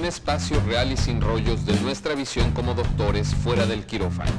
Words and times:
un 0.00 0.06
espacio 0.06 0.58
real 0.66 0.90
y 0.92 0.96
sin 0.96 1.20
rollos 1.20 1.66
de 1.66 1.78
nuestra 1.80 2.14
visión 2.14 2.52
como 2.52 2.72
doctores 2.72 3.34
fuera 3.34 3.66
del 3.66 3.84
quirófano. 3.84 4.32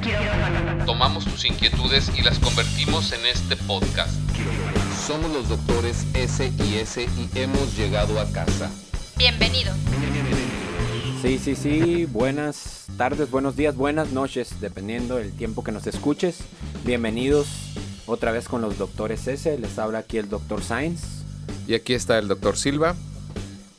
Tomamos 0.84 1.24
tus 1.24 1.44
inquietudes 1.44 2.10
y 2.18 2.22
las 2.22 2.40
convertimos 2.40 3.12
en 3.12 3.24
este 3.26 3.54
podcast. 3.56 4.10
Somos 5.06 5.30
los 5.30 5.48
doctores 5.48 6.04
S 6.14 6.52
y 6.58 6.74
S 6.78 7.00
y 7.04 7.38
hemos 7.38 7.76
llegado 7.76 8.18
a 8.18 8.26
casa. 8.32 8.72
Bienvenido. 9.16 9.72
Sí, 11.22 11.38
sí, 11.38 11.54
sí. 11.54 12.06
Buenas 12.06 12.86
tardes, 12.96 13.30
buenos 13.30 13.54
días, 13.54 13.76
buenas 13.76 14.10
noches, 14.10 14.60
dependiendo 14.60 15.18
del 15.18 15.30
tiempo 15.30 15.62
que 15.62 15.70
nos 15.70 15.86
escuches. 15.86 16.38
Bienvenidos 16.84 17.46
otra 18.06 18.32
vez 18.32 18.48
con 18.48 18.62
los 18.62 18.78
doctores 18.78 19.28
S. 19.28 19.56
Les 19.58 19.78
habla 19.78 20.00
aquí 20.00 20.18
el 20.18 20.28
doctor 20.28 20.60
Sainz. 20.60 21.02
Y 21.68 21.74
aquí 21.74 21.94
está 21.94 22.18
el 22.18 22.26
doctor 22.26 22.56
Silva. 22.56 22.96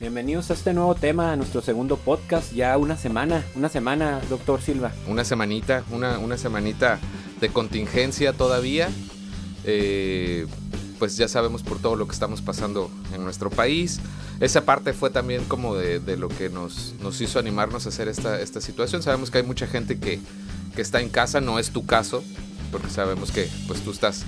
Bienvenidos 0.03 0.51
a 0.51 0.53
este 0.55 0.73
nuevo 0.73 0.95
tema, 0.95 1.31
a 1.31 1.37
nuestro 1.37 1.61
segundo 1.61 1.95
podcast. 1.95 2.51
Ya 2.51 2.77
una 2.77 2.97
semana, 2.97 3.41
una 3.55 3.69
semana, 3.69 4.19
doctor 4.29 4.61
Silva. 4.61 4.91
Una 5.07 5.23
semanita, 5.23 5.85
una, 5.91 6.19
una 6.19 6.37
semanita 6.37 6.99
de 7.39 7.47
contingencia 7.47 8.33
todavía. 8.33 8.89
Eh, 9.63 10.45
pues 10.99 11.15
ya 11.15 11.29
sabemos 11.29 11.63
por 11.63 11.79
todo 11.79 11.95
lo 11.95 12.05
que 12.05 12.11
estamos 12.11 12.41
pasando 12.41 12.91
en 13.13 13.23
nuestro 13.23 13.49
país 13.49 14.01
esa 14.41 14.65
parte 14.65 14.91
fue 14.91 15.09
también 15.09 15.45
como 15.45 15.75
de, 15.75 16.17
lo 16.17 16.27
que 16.27 16.49
nos, 16.49 16.95
nos, 17.01 17.21
hizo 17.21 17.39
animarnos 17.39 17.85
a 17.85 17.89
hacer 17.89 18.09
esta, 18.09 18.41
esta 18.41 18.59
situación. 18.59 19.01
Sabemos 19.01 19.31
que 19.31 19.37
hay 19.37 19.45
mucha 19.45 19.67
gente 19.67 19.99
que, 19.99 20.19
que, 20.75 20.81
está 20.81 20.99
en 20.99 21.07
casa, 21.07 21.39
no 21.39 21.59
es 21.59 21.71
tu 21.71 21.85
caso, 21.85 22.25
porque 22.69 22.89
sabemos 22.89 23.31
que 23.31 23.47
pues 23.67 23.79
tú 23.81 23.91
estás 23.91 24.23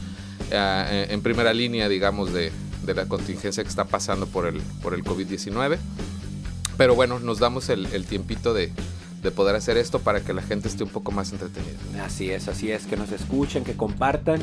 uh, 0.51 1.11
en 1.11 1.21
primera 1.21 1.53
línea, 1.53 1.89
digamos, 1.89 2.31
de, 2.31 2.53
de, 2.85 2.93
la 2.93 3.07
contingencia 3.07 3.63
que 3.63 3.69
está 3.69 3.85
pasando 3.85 4.27
por 4.27 4.45
el, 4.45 4.61
por 4.81 4.93
el 4.93 5.03
COVID-19. 5.03 5.77
Pero 6.77 6.95
bueno, 6.95 7.19
nos 7.19 7.39
damos 7.39 7.69
el, 7.69 7.85
el 7.87 8.05
tiempito 8.05 8.53
de, 8.53 8.71
de 9.25 9.31
poder 9.31 9.55
hacer 9.55 9.75
esto 9.77 9.99
para 9.99 10.21
que 10.21 10.33
la 10.33 10.41
gente 10.41 10.67
esté 10.67 10.83
un 10.83 10.89
poco 10.89 11.11
más 11.11 11.31
entretenida. 11.31 12.05
Así 12.05 12.29
es, 12.29 12.47
así 12.47 12.71
es, 12.71 12.85
que 12.85 12.95
nos 12.95 13.11
escuchen, 13.11 13.63
que 13.63 13.75
compartan 13.75 14.39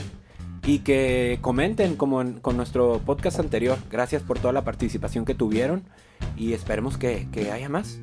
y 0.67 0.81
que 0.81 1.39
comenten 1.41 1.97
como 1.97 2.41
con 2.43 2.57
nuestro 2.57 2.99
podcast 2.99 3.39
anterior. 3.41 3.79
Gracias 3.91 4.23
por 4.23 4.39
toda 4.39 4.53
la 4.53 4.65
participación 4.65 5.25
que 5.25 5.35
tuvieron 5.35 5.85
y 6.37 6.53
esperemos 6.53 6.99
que, 6.99 7.29
haya 7.53 7.69
más. 7.69 7.99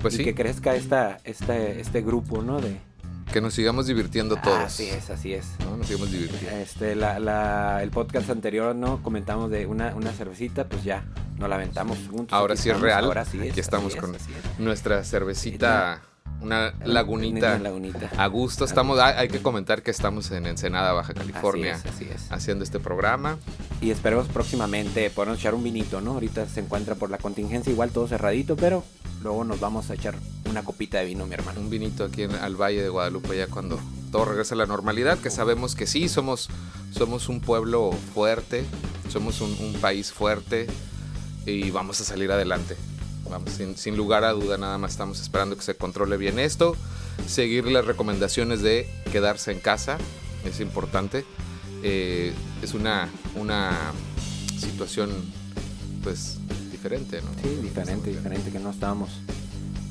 Pues 0.00 0.18
y 0.18 0.24
que 0.24 0.34
crezca 0.34 0.74
esta, 0.76 1.18
este, 1.24 1.80
este 1.80 2.00
grupo, 2.00 2.42
¿no? 2.42 2.60
De, 2.60 2.78
que 3.32 3.40
nos 3.40 3.54
sigamos 3.54 3.86
divirtiendo 3.86 4.36
todos. 4.36 4.58
Así 4.58 4.88
es, 4.88 5.10
así 5.10 5.32
es. 5.34 5.46
¿no? 5.60 5.76
Nos 5.76 5.86
sigamos 5.86 6.10
divirtiendo. 6.10 6.56
Este, 6.58 6.94
la, 6.94 7.82
el 7.82 7.90
podcast 7.90 8.30
anterior, 8.30 8.74
¿no? 8.74 9.02
Comentamos 9.02 9.50
de 9.50 9.66
una, 9.66 9.94
una 9.94 10.12
cervecita, 10.12 10.68
pues 10.68 10.84
ya, 10.84 11.04
nos 11.38 11.48
la 11.48 11.56
aventamos 11.56 11.98
juntos. 12.10 12.32
Ahora 12.32 12.56
sí 12.56 12.70
es 12.70 12.80
real. 12.80 13.04
Ahora 13.04 13.24
sí 13.24 13.38
es. 13.38 13.52
Aquí 13.52 13.60
estamos 13.60 13.96
con 13.96 14.16
nuestra 14.58 15.04
cervecita 15.04 16.02
una 16.40 16.72
lagunita, 16.84 17.60
a 18.16 18.26
gusto. 18.26 18.64
Estamos, 18.64 18.98
hay 18.98 19.28
que 19.28 19.42
comentar 19.42 19.82
que 19.82 19.90
estamos 19.90 20.30
en 20.30 20.46
Ensenada, 20.46 20.92
Baja 20.92 21.12
California, 21.12 21.78
haciendo 22.30 22.64
este 22.64 22.80
programa. 22.80 23.38
Y 23.80 23.90
esperemos 23.90 24.26
próximamente 24.28 25.10
podernos 25.10 25.38
echar 25.38 25.54
un 25.54 25.62
vinito, 25.62 26.00
¿no? 26.00 26.12
Ahorita 26.12 26.46
se 26.46 26.60
encuentra 26.60 26.94
por 26.94 27.10
la 27.10 27.18
contingencia 27.18 27.70
igual 27.70 27.90
todo 27.90 28.08
cerradito, 28.08 28.56
pero 28.56 28.84
luego 29.22 29.44
nos 29.44 29.60
vamos 29.60 29.90
a 29.90 29.94
echar 29.94 30.16
una 30.48 30.62
copita 30.62 30.98
de 30.98 31.06
vino, 31.06 31.26
mi 31.26 31.34
hermano. 31.34 31.60
Un 31.60 31.70
vinito 31.70 32.04
aquí 32.04 32.22
en, 32.22 32.32
al 32.32 32.56
Valle 32.56 32.82
de 32.82 32.88
Guadalupe 32.88 33.36
ya 33.36 33.46
cuando 33.46 33.78
todo 34.10 34.24
regrese 34.24 34.54
a 34.54 34.56
la 34.56 34.66
normalidad, 34.66 35.18
que 35.18 35.30
sabemos 35.30 35.74
que 35.74 35.86
sí, 35.86 36.08
somos, 36.08 36.48
somos 36.90 37.28
un 37.28 37.40
pueblo 37.40 37.92
fuerte, 38.14 38.64
somos 39.08 39.40
un 39.40 39.76
país 39.80 40.12
fuerte 40.12 40.66
y 41.46 41.70
vamos 41.70 42.00
a 42.00 42.04
salir 42.04 42.30
adelante. 42.32 42.76
Vamos, 43.28 43.50
sin, 43.76 43.96
lugar 43.96 44.24
a 44.24 44.32
duda, 44.32 44.58
nada 44.58 44.76
más 44.76 44.92
estamos 44.92 45.20
esperando 45.20 45.56
que 45.56 45.62
se 45.62 45.76
controle 45.76 46.16
bien 46.16 46.40
esto. 46.40 46.76
Seguir 47.28 47.66
las 47.66 47.84
recomendaciones 47.84 48.60
de 48.60 48.88
quedarse 49.12 49.52
en 49.52 49.60
casa, 49.60 49.98
es 50.44 50.58
importante. 50.58 51.24
Eh, 51.84 52.32
es 52.60 52.74
una, 52.74 53.08
una 53.36 53.92
situación, 54.58 55.10
pues, 56.02 56.38
diferente, 56.80 57.20
¿no? 57.20 57.28
Sí, 57.42 57.60
diferente, 57.62 58.08
diferente, 58.08 58.50
que 58.50 58.58
no 58.58 58.70
estábamos 58.70 59.10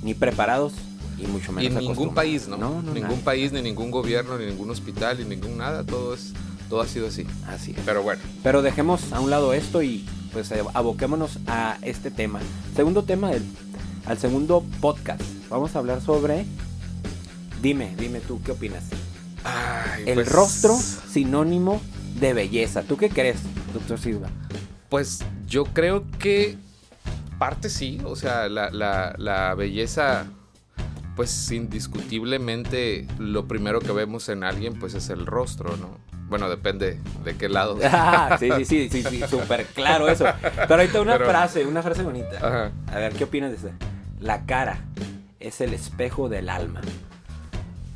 ni 0.02 0.16
preparados 0.16 0.74
y 1.20 1.28
mucho 1.28 1.52
menos. 1.52 1.72
Y 1.72 1.78
en 1.78 1.84
ningún 1.84 2.16
país, 2.16 2.48
¿no? 2.48 2.58
no, 2.58 2.82
ningún 2.82 3.22
país, 3.22 3.52
ni 3.52 3.62
ningún 3.62 3.92
gobierno, 3.92 4.40
ni 4.40 4.48
ningún 4.48 4.72
hospital, 4.72 5.20
ni 5.20 5.36
ningún 5.36 5.58
nada, 5.60 5.84
todo 5.84 6.16
es, 6.16 6.34
todo 6.68 6.82
ha 6.82 6.88
sido 6.88 7.08
así. 7.08 7.28
Así. 7.48 7.76
Pero 7.86 8.02
bueno. 8.02 8.24
Pero 8.42 8.64
dejemos 8.64 9.14
a 9.14 9.20
un 9.20 9.30
lado 9.30 9.54
esto 9.54 9.84
y 9.84 10.04
pues 10.34 10.52
eh, 10.52 10.64
aboquémonos 10.74 11.38
a 11.46 11.78
este 11.84 12.10
tema. 12.10 12.40
Segundo 12.76 13.04
tema 13.04 13.30
del 13.30 13.44
al 14.08 14.18
segundo 14.18 14.64
podcast. 14.82 15.22
Vamos 15.48 15.76
a 15.76 15.80
hablar 15.80 16.02
sobre 16.02 16.46
Dime, 17.62 17.94
dime 18.00 18.20
tú, 18.20 18.42
¿qué 18.42 18.52
opinas? 18.52 18.86
el 20.06 20.16
pues 20.16 20.32
rostro 20.32 20.76
sinónimo 20.76 21.82
de 22.20 22.34
belleza. 22.34 22.84
¿Tú 22.84 22.98
qué 22.98 23.10
crees, 23.10 23.38
doctor 23.74 24.00
Silva? 24.00 24.30
Pues 24.90 25.20
yo 25.48 25.66
creo 25.66 26.04
que 26.20 26.58
parte 27.40 27.70
sí, 27.70 28.00
o 28.06 28.16
sea, 28.16 28.50
la, 28.50 28.70
la, 28.70 29.16
la 29.18 29.56
belleza, 29.56 30.26
pues 31.16 31.52
indiscutiblemente 31.52 33.08
lo 33.18 33.48
primero 33.48 33.80
que 33.80 33.92
vemos 33.92 34.30
en 34.30 34.44
alguien, 34.44 34.78
pues 34.78 34.94
es 34.94 35.10
el 35.10 35.26
rostro, 35.26 35.76
¿no? 35.78 35.98
Bueno, 36.30 36.48
depende 36.48 37.00
de 37.24 37.36
qué 37.36 37.50
lado. 37.50 37.80
Ah, 37.84 38.38
sí, 38.40 38.50
sí, 38.58 38.66
sí, 38.66 38.90
sí, 38.90 39.04
sí, 39.04 39.24
súper 39.28 39.66
claro 39.66 40.08
eso. 40.08 40.26
Pero 40.42 40.76
ahorita 40.76 41.02
una 41.02 41.18
frase, 41.18 41.66
una 41.66 41.82
frase 41.82 42.04
bonita. 42.04 42.72
A 42.88 42.96
ver, 42.96 43.14
¿qué 43.14 43.24
opinas 43.24 43.50
de 43.50 43.58
eso? 43.58 43.76
La 44.20 44.46
cara 44.46 44.86
es 45.40 45.62
el 45.62 45.74
espejo 45.74 46.30
del 46.30 46.50
alma. 46.50 46.82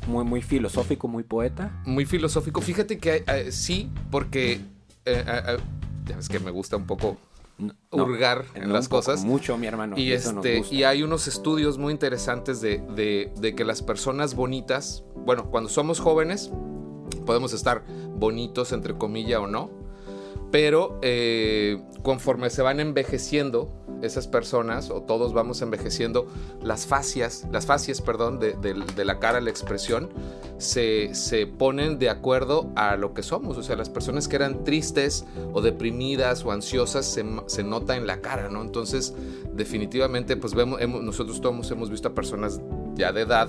Muy, 0.08 0.24
muy 0.24 0.42
filosófico, 0.42 1.06
muy 1.06 1.22
poeta. 1.22 1.70
Muy 1.84 2.06
filosófico. 2.06 2.60
Fíjate 2.60 2.98
que 2.98 3.24
eh, 3.26 3.52
sí, 3.52 3.90
porque 4.10 4.54
eh, 5.04 5.24
eh, 5.26 5.56
ves 6.14 6.28
que 6.28 6.40
me 6.40 6.50
gusta 6.50 6.76
un 6.76 6.86
poco 6.86 7.18
hurgar 7.90 8.44
en 8.54 8.72
las 8.72 8.88
cosas. 8.88 9.24
Mucho, 9.24 9.56
mi 9.56 9.66
hermano. 9.66 9.96
Y, 9.98 10.12
este, 10.12 10.62
y 10.70 10.82
hay 10.82 11.02
unos 11.02 11.28
estudios 11.28 11.78
muy 11.78 11.92
interesantes 11.92 12.60
de, 12.60 12.82
de, 12.94 13.32
de 13.36 13.54
que 13.54 13.64
las 13.64 13.82
personas 13.82 14.34
bonitas, 14.34 15.04
bueno, 15.14 15.50
cuando 15.50 15.68
somos 15.70 16.00
jóvenes, 16.00 16.50
podemos 17.26 17.52
estar 17.52 17.84
bonitos 18.16 18.72
entre 18.72 18.96
comillas 18.96 19.40
o 19.40 19.46
no, 19.46 19.70
pero 20.50 20.98
eh, 21.02 21.82
conforme 22.02 22.50
se 22.50 22.62
van 22.62 22.80
envejeciendo 22.80 23.83
esas 24.04 24.28
personas 24.28 24.90
o 24.90 25.02
todos 25.02 25.32
vamos 25.32 25.62
envejeciendo, 25.62 26.26
las 26.62 26.86
fascias, 26.86 27.46
las 27.50 27.66
fascias, 27.66 28.00
perdón, 28.00 28.38
de, 28.38 29.04
la 29.04 29.18
cara, 29.18 29.40
la 29.40 29.50
expresión, 29.50 30.10
se, 30.58 31.12
ponen 31.58 31.98
de 31.98 32.10
acuerdo 32.10 32.70
a 32.76 32.96
lo 32.96 33.14
que 33.14 33.22
somos. 33.22 33.56
O 33.58 33.62
sea, 33.62 33.76
las 33.76 33.90
personas 33.90 34.28
que 34.28 34.36
eran 34.36 34.64
tristes 34.64 35.24
o 35.52 35.60
deprimidas 35.60 36.44
o 36.44 36.52
ansiosas 36.52 37.06
se, 37.06 37.24
se 37.46 37.64
nota 37.64 37.96
en 37.96 38.06
la 38.06 38.20
cara, 38.20 38.48
¿no? 38.48 38.62
Entonces, 38.62 39.14
definitivamente, 39.54 40.36
pues 40.36 40.54
vemos, 40.54 40.80
nosotros 40.80 41.40
todos 41.40 41.70
hemos 41.70 41.90
visto 41.90 42.08
a 42.08 42.14
personas 42.14 42.60
ya 42.94 43.12
de 43.12 43.22
edad, 43.22 43.48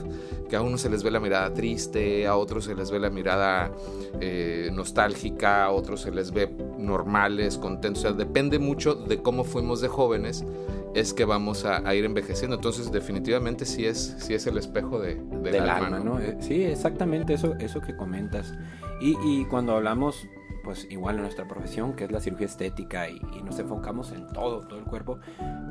que 0.50 0.56
a 0.56 0.62
unos 0.62 0.82
se 0.82 0.90
les 0.90 1.04
ve 1.04 1.12
la 1.12 1.20
mirada 1.20 1.54
triste, 1.54 2.28
a 2.28 2.36
otros 2.36 2.66
se 2.66 2.76
les 2.76 2.92
ve 2.92 3.00
la 3.00 3.10
mirada 3.10 3.72
eh, 4.20 4.70
nostálgica, 4.72 5.66
a 5.66 5.72
otros 5.72 6.02
se 6.02 6.12
les 6.12 6.32
ve 6.32 6.50
normales, 6.78 7.58
contentos. 7.58 8.04
O 8.04 8.08
sea, 8.08 8.16
depende 8.16 8.60
mucho 8.60 8.96
de 8.96 9.22
cómo 9.22 9.44
fuimos 9.44 9.82
de 9.82 9.88
jóvenes, 9.88 10.46
es 10.94 11.14
que 11.14 11.26
vamos 11.26 11.66
a, 11.66 11.94
ir 11.96 12.06
envejeciendo. 12.06 12.56
Entonces, 12.56 12.92
definitivamente 12.92 13.66
sí 13.66 13.86
es, 13.86 14.16
sí 14.20 14.34
es 14.34 14.48
el 14.48 14.58
espejo 14.58 15.00
de, 15.00 15.16
del, 15.44 15.70
alma, 15.70 16.00
¿no? 16.00 16.20
Eh, 16.20 16.38
sí, 16.40 16.64
exactamente 16.64 17.34
eso, 17.34 17.56
eso 17.60 17.82
que 17.82 17.96
comentas. 17.96 18.54
Y, 19.02 19.18
y 19.26 19.46
cuando 19.46 19.76
hablamos 19.76 20.28
pues 20.66 20.88
igual 20.90 21.18
en 21.18 21.22
nuestra 21.22 21.48
profesión, 21.48 21.94
que 21.94 22.06
es 22.06 22.12
la 22.12 22.20
cirugía 22.20 22.48
estética, 22.48 23.08
y, 23.08 23.22
nos 23.44 23.60
enfocamos 23.60 24.12
en 24.12 24.26
todo, 24.28 24.68
todo 24.68 24.80
el 24.80 24.86
cuerpo, 24.86 25.20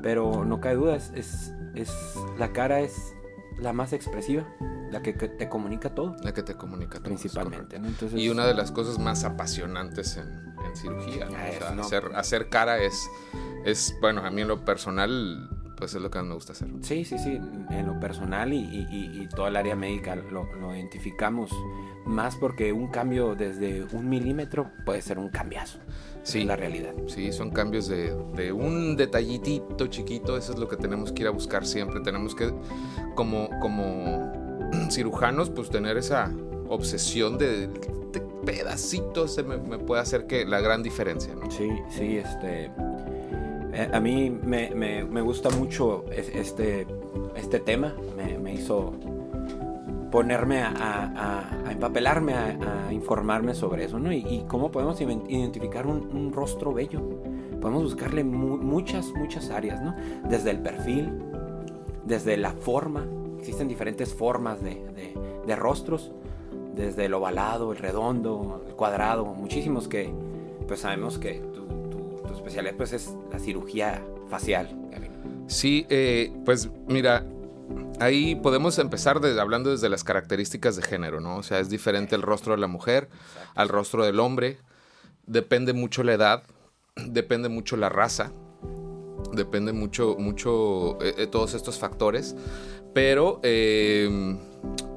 pero 0.03 0.45
no 0.45 0.61
cae 0.61 0.77
duda, 0.77 0.95
es, 0.95 1.53
es, 1.75 2.17
la 2.39 2.53
cara 2.53 2.81
es 2.81 3.14
la 3.59 3.73
más 3.73 3.93
expresiva, 3.93 4.47
la 4.91 5.03
que, 5.03 5.13
te 5.13 5.49
comunica 5.49 5.95
todo. 5.95 6.17
La 6.23 6.33
que 6.33 6.43
te 6.43 6.55
comunica 6.55 6.99
todo. 6.99 7.05
Principalmente. 7.05 7.81
y 8.15 8.29
una 8.29 8.47
de 8.47 8.55
las 8.55 8.73
cosas 8.73 8.99
más 8.99 9.25
apasionantes 9.25 10.17
en, 10.17 10.45
cirugía. 10.75 11.29
hacer, 11.79 12.11
hacer, 12.15 12.49
cara 12.49 12.79
es, 12.79 13.09
es, 13.65 13.95
bueno, 14.01 14.25
a 14.25 14.31
mí 14.31 14.43
en 14.43 14.49
lo 14.49 14.65
personal, 14.65 15.49
pues 15.85 15.97
es 15.97 16.01
lo 16.01 16.11
que 16.11 16.19
más 16.19 16.27
me 16.29 16.35
gusta 16.35 16.53
hacer. 16.55 16.69
Sí, 16.81 17.05
sí, 17.05 17.19
sí, 17.19 17.39
en 17.69 17.87
lo 17.87 18.01
personal 18.01 18.55
y, 18.55 18.57
y, 18.57 19.21
y 19.21 19.29
toda 19.29 19.51
el 19.51 19.57
área 19.57 19.77
médica 19.77 20.17
lo, 20.17 20.51
lo, 20.55 20.75
identificamos 20.75 21.51
más 22.07 22.37
porque 22.37 22.73
un 22.73 22.87
cambio 22.87 23.35
desde 23.35 23.85
un 23.93 24.09
milímetro 24.09 24.71
puede 24.87 25.03
ser 25.03 25.19
un 25.19 25.29
cambiazo. 25.29 25.79
Sí, 26.23 26.45
la 26.45 26.57
realidad. 26.57 26.95
Sí, 27.07 27.33
son 27.33 27.51
cambios 27.51 27.87
de, 27.87 28.17
de, 28.35 28.51
un 28.51 28.97
detallitito 28.97 29.87
chiquito, 29.89 30.39
eso 30.39 30.55
es 30.55 30.59
lo 30.59 30.69
que 30.69 30.79
tenemos 30.79 31.13
que 31.13 31.21
ir 31.21 31.29
a 31.29 31.33
buscar 31.33 31.67
siempre. 31.67 32.01
Tenemos 32.01 32.35
que, 32.35 32.51
como, 33.15 33.51
como 33.61 34.33
cirujanos, 34.91 35.51
pues 35.51 35.69
tener 35.69 35.99
esa 35.99 36.33
obsesión 36.67 37.37
de, 37.37 37.69
pedacitos 38.47 39.37
me, 39.45 39.59
me, 39.59 39.79
puede 39.79 40.01
hacer 40.01 40.27
que 40.27 40.47
la 40.47 40.61
gran 40.61 40.83
diferencia, 40.83 41.35
¿no? 41.35 41.51
Sí, 41.51 41.69
sí, 41.91 42.17
este... 42.17 42.71
Eh, 43.75 43.91
a 43.93 43.99
mí 43.99 44.31
me, 44.31 44.71
me, 44.75 45.21
gusta 45.21 45.51
mucho 45.51 46.05
es- 46.13 46.29
este, 46.29 46.87
este 47.35 47.59
tema, 47.59 47.95
me, 48.17 48.55
hizo 48.55 48.93
ponerme 50.13 50.63
a, 50.63 51.67
empapelarme, 51.71 52.35
a, 52.35 52.93
informarme 52.93 53.53
sobre 53.53 53.85
eso, 53.87 53.99
¿no? 53.99 54.13
Y, 54.13 54.45
cómo 54.47 54.71
podemos 54.71 55.01
identificar 55.01 55.89
un, 55.89 56.33
rostro 56.33 56.73
bello. 56.73 57.01
Podemos 57.61 57.83
buscarle 57.83 58.23
mu- 58.23 58.59
muchas, 58.59 59.13
muchas 59.17 59.51
áreas, 59.51 59.83
¿no? 59.83 59.95
Desde 60.29 60.51
el 60.53 60.61
perfil, 60.61 61.13
desde 62.05 62.37
la 62.37 62.53
forma, 62.53 63.05
existen 63.39 63.67
diferentes 63.67 64.15
formas 64.15 64.63
de, 64.63 64.75
de- 64.95 65.15
de 65.45 65.57
rostros, 65.57 66.13
desde 66.77 67.07
el 67.07 67.15
ovalado, 67.15 67.73
el 67.73 67.79
redondo, 67.79 68.63
el 68.69 68.75
cuadrado, 68.75 69.25
muchísimos 69.27 69.89
que 69.89 70.13
pues 70.69 70.81
sabemos 70.81 71.19
que 71.19 71.43
especialidad 72.45 72.77
pues 72.77 72.93
es 72.93 73.11
la 73.33 73.39
cirugía 73.39 74.05
facial. 74.29 74.69
Sí, 75.47 75.87
eh, 75.91 76.33
pues 76.45 76.71
mira, 76.89 77.25
ahí 78.01 78.35
podemos 78.35 78.79
empezar 78.79 79.21
de- 79.21 79.39
hablando 79.41 79.71
desde 79.71 79.89
las 79.89 80.05
características 80.05 80.77
de 80.77 80.83
género, 80.83 81.21
¿no? 81.21 81.37
O 81.37 81.43
sea, 81.43 81.61
es 81.61 81.69
diferente 81.69 82.15
el 82.17 82.23
rostro 82.23 82.53
de 82.55 82.61
la 82.61 82.67
mujer 82.67 83.09
al 83.55 83.69
rostro 83.69 84.05
del 84.05 84.21
hombre. 84.21 84.59
Depende 85.27 85.73
mucho 85.73 86.03
la 86.03 86.15
edad, 86.15 86.43
depende 86.97 87.49
mucho 87.49 87.77
la 87.77 87.89
raza, 87.89 88.31
depende 89.33 89.73
mucho, 89.73 90.17
mucho 90.19 90.99
eh, 91.03 91.15
eh, 91.19 91.27
todos 91.27 91.55
estos 91.55 91.79
factores. 91.79 92.35
Pero, 92.95 93.41
eh, 93.43 94.39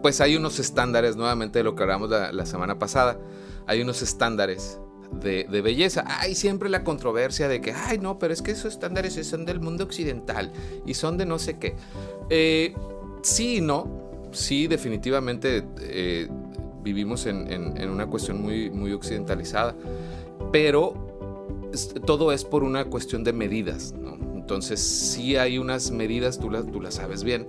pues 0.01 0.21
hay 0.21 0.35
unos 0.35 0.59
estándares, 0.59 1.15
nuevamente 1.15 1.59
de 1.59 1.63
lo 1.63 1.75
que 1.75 1.83
hablamos 1.83 2.09
la, 2.09 2.31
la 2.31 2.45
semana 2.45 2.77
pasada, 2.77 3.17
hay 3.65 3.81
unos 3.81 4.01
estándares 4.01 4.79
de, 5.11 5.45
belleza. 5.61 6.03
Hay 6.07 6.35
siempre 6.35 6.69
la 6.69 6.83
controversia 6.83 7.47
de 7.47 7.61
que, 7.61 7.73
ay, 7.73 7.97
no, 7.99 8.19
pero 8.19 8.33
es 8.33 8.41
que 8.41 8.51
esos 8.51 8.73
estándares 8.73 9.13
son 9.27 9.45
del 9.45 9.59
mundo 9.59 9.83
occidental 9.83 10.51
y 10.85 10.93
son 10.93 11.17
de 11.17 11.25
no 11.25 11.39
sé 11.39 11.57
qué. 11.57 11.75
Eh, 12.29 12.73
sí 13.23 13.61
no. 13.61 14.05
Sí, 14.31 14.67
definitivamente 14.67 15.63
eh, 15.81 16.27
vivimos 16.83 17.25
en, 17.25 17.51
en- 17.51 17.89
una 17.89 18.07
cuestión 18.07 18.41
muy, 18.41 18.69
muy 18.69 18.91
occidentalizada. 18.93 19.75
Pero 20.51 20.93
todo 22.05 22.31
es 22.31 22.43
por 22.43 22.63
una 22.63 22.85
cuestión 22.85 23.23
de 23.23 23.33
medidas. 23.33 23.93
Entonces, 24.35 24.79
sí 24.79 25.35
hay 25.35 25.57
unas 25.57 25.91
medidas, 25.91 26.39
tú 26.39 26.49
las, 26.49 26.65
tú 26.67 26.79
las 26.79 26.95
sabes 26.95 27.23
bien, 27.23 27.47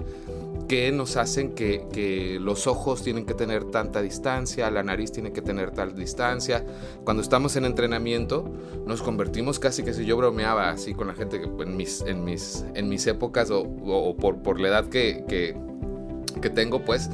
que 0.69 0.93
nos 0.93 1.17
hacen 1.17 1.55
que, 1.55 1.87
que 1.93 2.39
los 2.41 2.67
ojos 2.67 3.03
tienen 3.03 3.25
que 3.25 3.35
tener 3.35 3.65
tanta 3.65 4.03
distancia, 4.03 4.71
la 4.71 4.83
nariz 4.83 5.11
tiene 5.11 5.33
que 5.33 5.41
tener 5.43 5.71
tal 5.71 5.95
distancia. 5.95 6.65
Cuando 7.05 7.23
estamos 7.23 7.57
en 7.57 7.65
entrenamiento, 7.65 8.49
nos 8.87 9.03
convertimos 9.03 9.59
casi 9.59 9.83
que 9.83 9.95
si 9.95 10.05
yo 10.05 10.17
bromeaba 10.17 10.71
así 10.71 10.95
con 10.95 11.09
la 11.09 11.15
gente 11.15 11.41
en 11.43 11.77
mis, 11.77 12.03
en 12.03 12.23
mis, 12.23 12.65
en 12.75 12.89
mis 12.89 13.07
épocas 13.07 13.51
o, 13.51 14.15
por, 14.17 14.43
por 14.43 14.61
la 14.61 14.69
edad 14.69 14.89
que, 14.89 15.25
que 16.41 16.51
tengo, 16.51 16.85
pues 16.85 17.11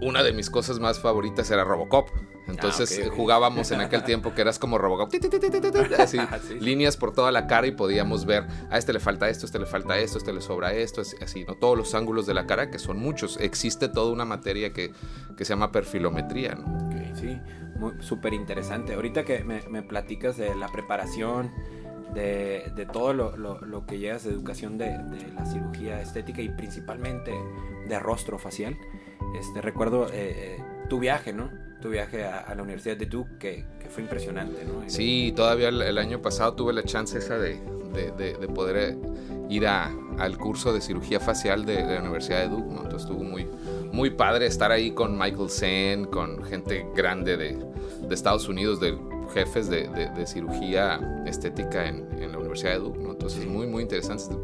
una 0.00 0.22
de 0.22 0.32
mis 0.32 0.50
cosas 0.50 0.78
más 0.78 0.98
favoritas 0.98 1.50
era 1.50 1.64
Robocop. 1.64 2.08
Entonces 2.48 2.90
Ah, 2.98 3.02
ok, 3.06 3.08
ok. 3.12 3.16
jugábamos 3.16 3.70
en 3.70 3.80
aquel 3.80 4.02
tiempo 4.04 4.34
que 4.34 4.40
eras 4.40 4.58
como 4.58 4.78
Robocop, 4.78 5.10
así, 5.98 6.18
Sí. 6.48 6.54
líneas 6.60 6.96
por 6.96 7.12
toda 7.12 7.30
la 7.30 7.46
cara 7.46 7.66
y 7.66 7.72
podíamos 7.72 8.24
ver 8.24 8.46
a 8.70 8.78
este 8.78 8.92
le 8.92 9.00
falta 9.00 9.28
esto, 9.28 9.44
a 9.44 9.46
este 9.46 9.58
le 9.58 9.66
falta 9.66 9.98
esto, 9.98 10.16
a 10.16 10.18
este 10.18 10.32
le 10.32 10.40
sobra 10.40 10.72
esto, 10.72 11.02
así, 11.22 11.44
¿no? 11.44 11.54
Todos 11.56 11.76
los 11.76 11.94
ángulos 11.94 12.26
de 12.26 12.34
la 12.34 12.46
cara, 12.46 12.70
que 12.70 12.78
son 12.78 12.98
muchos. 12.98 13.36
Existe 13.38 13.88
toda 13.88 14.12
una 14.12 14.24
materia 14.24 14.72
que, 14.72 14.92
que 15.36 15.44
se 15.44 15.50
llama 15.52 15.70
perfilometría, 15.72 16.54
¿no? 16.54 16.86
Ok, 16.86 17.16
sí, 17.16 17.38
súper 18.00 18.32
interesante. 18.34 18.94
Ahorita 18.94 19.24
que 19.24 19.44
me, 19.44 19.62
me 19.68 19.82
platicas 19.82 20.36
de 20.36 20.54
la 20.54 20.68
preparación, 20.68 21.52
de, 22.14 22.72
de 22.74 22.86
todo 22.86 23.12
lo, 23.12 23.36
lo- 23.36 23.60
lo 23.60 23.84
que 23.84 23.98
llevas 23.98 24.24
de 24.24 24.30
educación 24.30 24.78
de, 24.78 24.86
de 24.86 25.30
la 25.34 25.44
cirugía 25.44 26.00
estética 26.00 26.40
y 26.40 26.48
principalmente 26.48 27.32
de 27.86 27.98
rostro 27.98 28.38
facial, 28.38 28.78
este, 29.38 29.60
recuerdo 29.60 30.06
eh, 30.06 30.56
eh, 30.56 30.64
tu 30.88 30.98
viaje, 30.98 31.32
¿no? 31.34 31.50
Tu 31.80 31.90
viaje 31.90 32.24
a, 32.24 32.38
a 32.40 32.54
la 32.54 32.62
Universidad 32.62 32.96
de 32.96 33.06
Duke, 33.06 33.30
que, 33.38 33.64
que 33.80 33.88
fue 33.88 34.02
impresionante, 34.02 34.64
¿no? 34.64 34.82
Sí, 34.88 35.32
todavía 35.36 35.68
el, 35.68 35.80
el 35.82 35.98
año 35.98 36.20
pasado 36.20 36.54
tuve 36.54 36.72
la 36.72 36.82
chance 36.82 37.16
esa 37.18 37.38
de, 37.38 37.60
de- 37.94 38.10
de- 38.12 38.34
de 38.34 38.48
poder 38.48 38.76
eh, 38.76 38.96
ir 39.48 39.66
a- 39.66 39.92
al 40.18 40.36
curso 40.38 40.72
de 40.72 40.80
cirugía 40.80 41.20
facial 41.20 41.64
de, 41.64 41.82
la 41.84 42.00
Universidad 42.00 42.40
de 42.40 42.48
Duke, 42.48 42.68
¿no? 42.74 42.82
Entonces 42.82 43.02
estuvo 43.08 43.22
muy, 43.22 43.46
muy 43.92 44.10
padre 44.10 44.46
estar 44.46 44.72
ahí 44.72 44.90
con 44.90 45.16
Michael 45.16 45.50
Sen, 45.50 46.04
con 46.06 46.42
gente 46.42 46.84
grande 46.96 47.36
de, 47.36 47.56
de 48.08 48.14
Estados 48.14 48.48
Unidos, 48.48 48.80
de 48.80 48.98
jefes 49.32 49.68
de, 49.68 49.88
cirugía 50.26 50.98
estética 51.26 51.86
en, 51.86 52.06
en 52.20 52.32
la 52.32 52.38
Universidad 52.38 52.72
de 52.72 52.78
Duke, 52.80 52.98
¿no? 52.98 53.12
Entonces 53.12 53.42
Sí. 53.42 53.48
muy, 53.48 53.66
muy 53.68 53.82
interesante. 53.82 54.34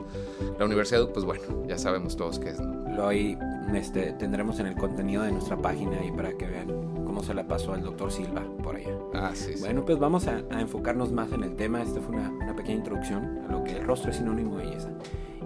La 0.58 0.64
Universidad 0.66 0.98
de 0.98 1.06
Duke, 1.06 1.14
pues 1.14 1.24
bueno, 1.26 1.42
ya 1.66 1.78
sabemos 1.78 2.16
todos 2.16 2.38
qué 2.38 2.50
es, 2.50 2.60
¿no? 2.60 2.88
Lo 2.94 3.08
ahí 3.08 3.36
este, 3.74 4.12
tendremos 4.12 4.60
en 4.60 4.66
el 4.66 4.76
contenido 4.76 5.22
de 5.24 5.32
nuestra 5.32 5.56
página 5.56 5.98
ahí 5.98 6.12
para 6.12 6.32
que 6.36 6.46
vean 6.46 6.83
cómo 7.14 7.24
se 7.24 7.32
la 7.32 7.46
pasó 7.46 7.72
al 7.72 7.82
doctor 7.84 8.10
Silva 8.10 8.42
por 8.60 8.74
allá. 8.74 8.98
Ah, 9.14 9.30
sí, 9.34 9.52
sí. 9.54 9.60
Bueno, 9.60 9.84
pues 9.84 10.00
vamos 10.00 10.26
a, 10.26 10.42
a 10.50 10.60
enfocarnos 10.60 11.12
más 11.12 11.30
en 11.30 11.44
el 11.44 11.54
tema. 11.54 11.80
Esta 11.80 12.00
fue 12.00 12.16
una, 12.16 12.28
una 12.28 12.56
pequeña 12.56 12.78
introducción 12.78 13.38
a 13.48 13.52
lo 13.52 13.62
que 13.62 13.70
el 13.76 13.84
rostro 13.84 14.10
es 14.10 14.16
sinónimo 14.16 14.56
de 14.56 14.64
belleza. 14.64 14.90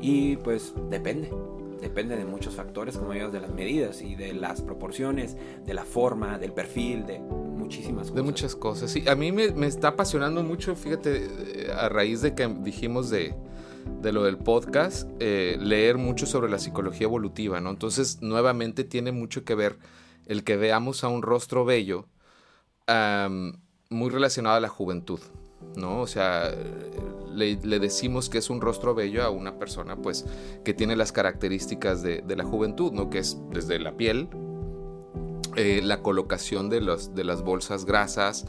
Y 0.00 0.36
pues 0.36 0.72
depende, 0.88 1.30
depende 1.82 2.16
de 2.16 2.24
muchos 2.24 2.54
factores, 2.54 2.96
como 2.96 3.12
digas, 3.12 3.32
de 3.32 3.40
las 3.40 3.52
medidas 3.52 4.00
y 4.00 4.14
de 4.14 4.32
las 4.32 4.62
proporciones, 4.62 5.36
de 5.66 5.74
la 5.74 5.84
forma, 5.84 6.38
del 6.38 6.54
perfil, 6.54 7.04
de 7.04 7.18
muchísimas 7.18 8.04
cosas. 8.04 8.14
De 8.14 8.22
muchas 8.22 8.56
cosas. 8.56 8.90
Sí, 8.90 9.06
a 9.06 9.14
mí 9.14 9.30
me, 9.30 9.50
me 9.50 9.66
está 9.66 9.88
apasionando 9.88 10.42
mucho, 10.42 10.74
fíjate, 10.74 11.26
eh, 11.26 11.70
a 11.70 11.90
raíz 11.90 12.22
de 12.22 12.34
que 12.34 12.48
dijimos 12.48 13.10
de, 13.10 13.34
de 14.00 14.12
lo 14.12 14.24
del 14.24 14.38
podcast, 14.38 15.06
eh, 15.20 15.58
leer 15.60 15.98
mucho 15.98 16.24
sobre 16.24 16.50
la 16.50 16.58
psicología 16.58 17.04
evolutiva, 17.04 17.60
¿no? 17.60 17.68
Entonces, 17.68 18.22
nuevamente 18.22 18.84
tiene 18.84 19.12
mucho 19.12 19.44
que 19.44 19.54
ver 19.54 19.76
el 20.28 20.44
que 20.44 20.56
veamos 20.56 21.02
a 21.02 21.08
un 21.08 21.22
rostro 21.22 21.64
bello 21.64 22.06
muy 23.90 24.10
relacionado 24.10 24.56
a 24.56 24.60
la 24.60 24.68
juventud, 24.68 25.20
¿no? 25.76 26.00
O 26.00 26.06
sea, 26.06 26.50
le, 27.34 27.56
decimos 27.56 28.28
que 28.28 28.38
es 28.38 28.48
un 28.48 28.60
rostro 28.60 28.94
bello 28.94 29.24
a 29.24 29.30
una 29.30 29.58
persona, 29.58 29.96
pues, 29.96 30.24
que 30.64 30.72
tiene 30.74 30.96
las 30.96 31.12
características 31.12 32.02
de, 32.02 32.22
la 32.36 32.44
juventud, 32.44 32.92
¿no? 32.92 33.10
Que 33.10 33.18
es 33.18 33.38
desde 33.50 33.78
la 33.78 33.96
piel, 33.96 34.28
eh, 35.56 35.80
la 35.82 36.02
colocación 36.02 36.70
de 36.70 36.80
las 36.80 37.42
bolsas 37.42 37.84
grasas, 37.84 38.46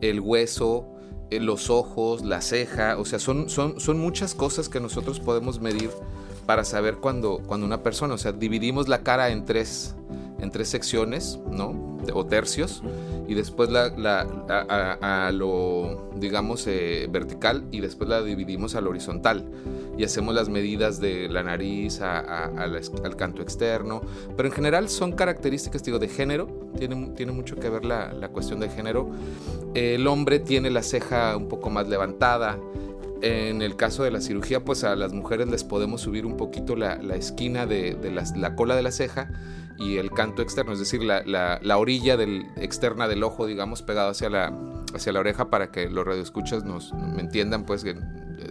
el 0.00 0.20
hueso, 0.20 0.86
eh, 1.30 1.40
los 1.40 1.70
ojos, 1.70 2.22
la 2.22 2.42
ceja, 2.42 2.98
o 2.98 3.06
sea, 3.06 3.18
son, 3.18 3.48
son, 3.48 3.80
son 3.80 3.98
muchas 3.98 4.34
cosas 4.34 4.68
que 4.68 4.80
nosotros 4.80 5.18
podemos 5.18 5.60
medir 5.60 5.90
para 6.44 6.62
saber 6.64 6.96
cuando, 6.96 7.40
cuando 7.46 7.64
una 7.64 7.82
persona, 7.82 8.14
o 8.14 8.18
sea, 8.18 8.32
dividimos 8.32 8.88
la 8.88 9.02
cara 9.02 9.30
en 9.30 9.46
tres, 9.46 9.94
en 10.42 10.50
tres 10.50 10.68
secciones, 10.68 11.38
¿no? 11.50 11.96
O 12.12 12.26
tercios, 12.26 12.82
y 13.28 13.34
después 13.34 13.70
la, 13.70 13.88
la- 13.96 14.26
a, 15.00 15.30
lo, 15.32 16.10
digamos, 16.16 16.66
eh, 16.66 17.08
vertical, 17.10 17.64
y 17.70 17.80
después 17.80 18.10
la 18.10 18.22
dividimos 18.22 18.74
al 18.74 18.86
horizontal. 18.88 19.48
Y 19.96 20.04
hacemos 20.04 20.34
las 20.34 20.48
medidas 20.48 21.00
de 21.00 21.28
la 21.28 21.42
nariz 21.42 22.00
al 22.00 23.16
canto 23.16 23.42
externo. 23.42 24.00
Pero 24.36 24.48
en 24.48 24.54
general 24.54 24.88
son 24.88 25.12
características, 25.12 25.82
digo, 25.84 25.98
de 25.98 26.08
género. 26.08 26.48
Tiene, 26.78 27.10
tiene 27.14 27.32
mucho 27.32 27.56
que 27.56 27.68
ver 27.68 27.84
la, 27.84 28.12
la 28.14 28.30
cuestión 28.30 28.58
de 28.58 28.70
género. 28.70 29.10
El 29.74 30.06
hombre 30.06 30.40
tiene 30.40 30.70
la 30.70 30.82
ceja 30.82 31.36
un 31.36 31.46
poco 31.46 31.68
más 31.68 31.88
levantada. 31.88 32.58
En 33.22 33.62
el 33.62 33.76
caso 33.76 34.02
de 34.02 34.10
la 34.10 34.20
cirugía, 34.20 34.64
pues 34.64 34.82
a 34.84 34.96
las 34.96 35.12
mujeres 35.12 35.48
les 35.48 35.62
podemos 35.64 36.00
subir 36.00 36.26
un 36.26 36.36
poquito 36.36 36.74
la, 36.76 36.96
la 36.96 37.14
esquina 37.14 37.66
de, 37.66 37.94
de 37.94 38.10
las- 38.10 38.36
la 38.36 38.56
cola 38.56 38.74
de 38.74 38.82
la 38.82 38.90
ceja 38.90 39.30
y 39.78 39.96
el 39.98 40.10
canto 40.10 40.42
externo, 40.42 40.72
es 40.72 40.80
decir, 40.80 41.02
la, 41.04 41.22
la- 41.24 41.60
la 41.62 41.78
orilla 41.78 42.16
del, 42.16 42.46
externa 42.56 43.06
del 43.06 43.22
ojo, 43.22 43.46
digamos, 43.46 43.82
pegado 43.82 44.10
hacia 44.10 44.28
la, 44.28 44.52
hacia 44.94 45.12
la 45.12 45.20
oreja 45.20 45.50
para 45.50 45.70
que 45.70 45.88
los 45.88 46.04
radioescuchas 46.04 46.64
nos 46.64 46.92
me 46.94 47.20
entiendan, 47.20 47.64
pues 47.64 47.84
que 47.84 47.96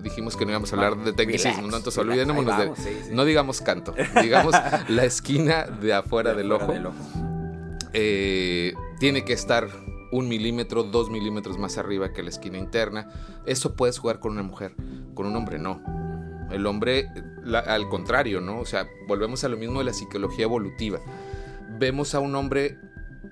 dijimos 0.01 0.37
que 0.37 0.45
no 0.45 0.51
íbamos 0.51 0.71
a 0.71 0.75
hablar 0.77 0.97
de 1.03 1.11
tecnicismo, 1.13 1.67
¿no? 1.67 1.75
Entonces 1.77 1.97
olvidémonos 1.97 2.45
de... 2.57 2.63
vamos, 2.63 2.79
sí, 2.79 2.89
sí. 3.03 3.09
No 3.13 3.25
digamos 3.25 3.59
canto, 3.61 3.93
digamos 4.21 4.55
la 4.87 5.03
esquina 5.03 5.65
de 5.65 5.93
afuera, 5.93 6.33
del, 6.33 6.47
Fuera 6.47 6.63
ojo, 6.63 6.73
del 6.73 6.85
ojo. 6.87 6.95
eh, 7.93 8.73
tiene 8.99 9.23
que 9.25 9.33
estar 9.33 9.67
un 10.11 10.27
milímetro, 10.27 10.83
dos 10.83 11.09
milímetros 11.09 11.57
más 11.57 11.77
arriba 11.77 12.13
que 12.13 12.23
la 12.23 12.29
esquina 12.29 12.57
interna. 12.57 13.09
Eso 13.45 13.75
puedes 13.75 13.97
jugar 13.99 14.19
con 14.19 14.33
una 14.33 14.43
mujer, 14.43 14.75
con 15.13 15.25
un 15.25 15.35
hombre 15.35 15.57
no. 15.59 15.81
El 16.51 16.65
hombre, 16.67 17.07
al 17.65 17.87
contrario, 17.89 18.41
¿no? 18.41 18.59
O 18.59 18.65
sea, 18.65 18.87
volvemos 19.07 19.43
a 19.43 19.49
lo 19.49 19.57
mismo 19.57 19.79
de 19.79 19.85
la 19.85 19.93
psicología 19.93 20.43
evolutiva. 20.43 20.99
Vemos 21.79 22.13
a 22.13 22.19
un 22.19 22.35
hombre 22.35 22.77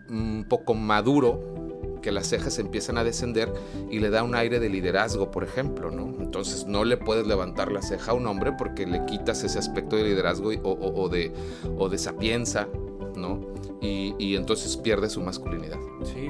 un 0.10 0.46
poco 0.48 0.74
maduro, 0.74 1.58
que 2.02 2.14
las 2.14 2.28
cejas 2.28 2.58
empiezan 2.60 2.98
a 2.98 3.04
descender 3.04 3.52
y 3.92 4.00
le 4.00 4.10
da 4.10 4.24
un 4.24 4.34
aire 4.34 4.62
de 4.62 4.70
liderazgo, 4.70 5.32
por 5.32 5.44
ejemplo, 5.44 5.92
¿no? 5.92 6.22
Entonces 6.22 6.66
no 6.66 6.86
le 6.86 6.96
puedes 6.96 7.28
levantar 7.28 7.74
la 7.74 7.82
ceja 7.82 8.12
a 8.12 8.14
un 8.14 8.26
hombre 8.26 8.54
porque 8.58 8.88
le 8.88 9.04
quitas 9.06 9.44
ese 9.44 9.60
aspecto 9.60 9.98
de 9.98 10.04
liderazgo 10.06 10.54
y- 10.54 10.62
o, 10.64 10.70
o- 10.72 11.02
o 11.04 11.10
de, 11.10 11.34
o 11.78 11.90
de 11.90 11.98
sapienza, 11.98 12.70
¿no? 13.18 13.46
Y, 13.82 14.16
y 14.18 14.38
entonces 14.38 14.78
pierde 14.78 15.10
su 15.10 15.20
masculinidad. 15.22 15.78
Sí, 16.06 16.30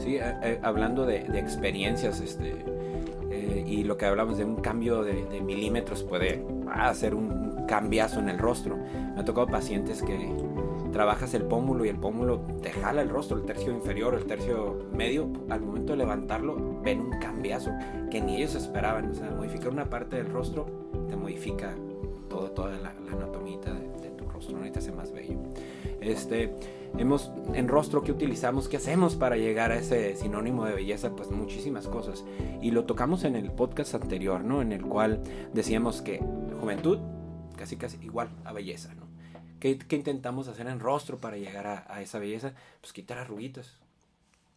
sí, 0.00 0.16
eh, 0.16 0.34
eh, 0.42 0.58
hablando 0.62 1.06
de, 1.06 1.24
de 1.24 1.38
experiencias, 1.38 2.20
este, 2.20 2.64
eh, 3.30 3.64
y 3.66 3.84
lo 3.84 3.96
que 3.96 4.06
hablamos 4.06 4.38
de 4.38 4.44
un 4.44 4.56
cambio 4.56 5.02
de, 5.02 5.24
de 5.26 5.40
milímetros 5.40 6.02
puede 6.02 6.44
hacer 6.68 7.14
un, 7.14 7.50
cambiazo 7.70 8.18
en 8.18 8.28
el 8.28 8.38
rostro. 8.38 8.76
Me 9.14 9.20
ha 9.20 9.24
tocado 9.24 9.46
pacientes 9.46 10.02
que 10.02 10.34
trabajas 10.90 11.34
el 11.34 11.44
pómulo 11.44 11.84
y 11.84 11.88
el 11.88 11.98
pómulo 11.98 12.40
te 12.60 12.72
jala 12.72 13.00
el 13.00 13.08
rostro, 13.08 13.38
el 13.38 13.44
tercio 13.44 13.72
inferior, 13.72 14.14
el 14.14 14.24
tercio 14.24 14.88
medio, 14.92 15.30
al 15.48 15.60
momento 15.60 15.92
de 15.92 15.98
levantarlo 15.98 16.80
ven 16.82 17.00
un 17.00 17.20
cambiazo 17.20 17.70
que 18.10 18.20
ni 18.20 18.38
ellos 18.38 18.56
esperaban. 18.56 19.12
O 19.12 19.14
sea, 19.14 19.30
modificar 19.30 19.68
una 19.68 19.88
parte 19.88 20.16
del 20.16 20.26
rostro 20.30 20.66
te 21.08 21.14
modifica 21.14 21.76
todo, 22.28 22.50
toda 22.50 22.70
la, 22.70 22.92
la 22.92 23.12
anatomía 23.12 23.54
rostro, 24.40 24.58
¿no? 24.58 24.96
más 24.96 25.12
bello. 25.12 25.38
Este, 26.00 26.54
hemos, 26.98 27.30
en 27.54 27.68
rostro, 27.68 28.02
¿qué 28.02 28.12
utilizamos? 28.12 28.68
¿Qué 28.68 28.78
hacemos 28.78 29.16
para 29.16 29.36
llegar 29.36 29.72
a 29.72 29.76
ese 29.76 30.16
sinónimo 30.16 30.64
de 30.64 30.74
belleza? 30.74 31.14
Pues 31.14 31.30
muchísimas 31.30 31.86
cosas. 31.86 32.24
Y 32.62 32.70
lo 32.70 32.84
tocamos 32.84 33.24
en 33.24 33.36
el 33.36 33.50
podcast 33.50 33.94
anterior, 33.94 34.42
¿no? 34.44 34.62
En 34.62 34.72
el 34.72 34.82
cual 34.82 35.20
decíamos 35.52 36.02
que 36.02 36.20
juventud, 36.60 36.98
casi 37.56 37.76
casi 37.76 37.98
igual 38.02 38.30
a 38.44 38.52
belleza, 38.52 38.94
¿no? 38.94 39.08
¿Qué, 39.58 39.78
¿Qué, 39.78 39.96
intentamos 39.96 40.48
hacer 40.48 40.66
en 40.68 40.80
rostro 40.80 41.18
para 41.18 41.36
llegar 41.36 41.66
a, 41.66 41.84
a 41.92 42.00
esa 42.00 42.18
belleza? 42.18 42.54
Pues 42.80 42.94
quitar 42.94 43.18
arruguitas. 43.18 43.79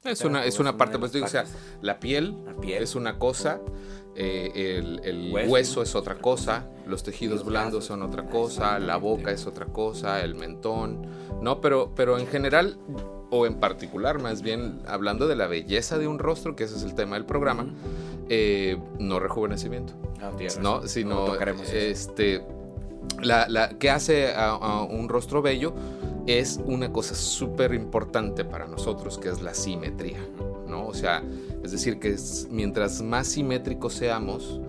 Es 0.03 0.21
una, 0.25 0.43
es 0.43 0.59
una 0.59 0.75
parte, 0.75 0.99
pues 0.99 1.13
digo, 1.13 1.25
o 1.25 1.29
sea, 1.29 1.45
la 1.81 1.99
piel, 1.99 2.35
la 2.45 2.53
piel, 2.55 2.83
es 2.83 2.95
una 2.95 3.17
cosa, 3.17 3.61
eh, 4.15 4.51
el, 4.77 4.99
el 5.05 5.33
hueso, 5.33 5.51
hueso, 5.51 5.81
es 5.81 5.95
otra 5.95 6.15
cosa, 6.15 6.67
los 6.85 7.03
tejidos 7.03 7.39
los 7.39 7.45
blandos 7.45 7.85
son 7.85 8.01
otra 8.01 8.25
cosa, 8.25 8.79
la 8.79 8.97
boca 8.97 9.31
es 9.31 9.47
otra 9.47 9.67
cosa, 9.67 10.21
el 10.21 10.35
mentón, 10.35 11.07
¿no? 11.41 11.61
Pero, 11.61 11.93
pero 11.95 12.19
en 12.19 12.27
general, 12.27 12.77
o 13.29 13.45
en 13.45 13.55
particular, 13.61 14.19
más 14.19 14.41
bien, 14.41 14.81
hablando 14.87 15.25
de 15.25 15.37
la 15.37 15.47
belleza 15.47 15.97
de 15.97 16.07
un 16.07 16.19
rostro, 16.19 16.53
que 16.57 16.65
ese 16.65 16.75
es 16.75 16.83
el 16.83 16.95
tema 16.95 17.15
del 17.15 17.25
programa, 17.25 17.65
eh, 18.27 18.77
no 18.99 19.21
rejuvenecimiento, 19.21 19.93
no, 20.59 20.81
no 20.81 20.87
sino, 20.87 21.35
este, 21.71 22.45
la, 23.21 23.47
la, 23.47 23.69
¿qué 23.79 23.89
hace 23.89 24.33
a, 24.33 24.49
a 24.49 24.83
un 24.83 25.07
rostro 25.07 25.41
bello? 25.41 25.73
Es 26.27 26.59
una 26.65 26.91
cosa 26.91 27.15
súper 27.15 27.73
importante 27.73 28.45
para 28.45 28.67
nosotros, 28.67 29.17
que 29.17 29.29
es 29.29 29.41
la 29.41 29.53
simetría, 29.53 30.19
¿no? 30.67 30.87
O 30.87 30.93
sea, 30.93 31.23
es 31.63 31.71
decir, 31.71 31.99
que 31.99 32.09
es, 32.09 32.47
mientras 32.49 33.01
más 33.01 33.27
simétricos 33.27 33.93
seamos, 33.93 34.59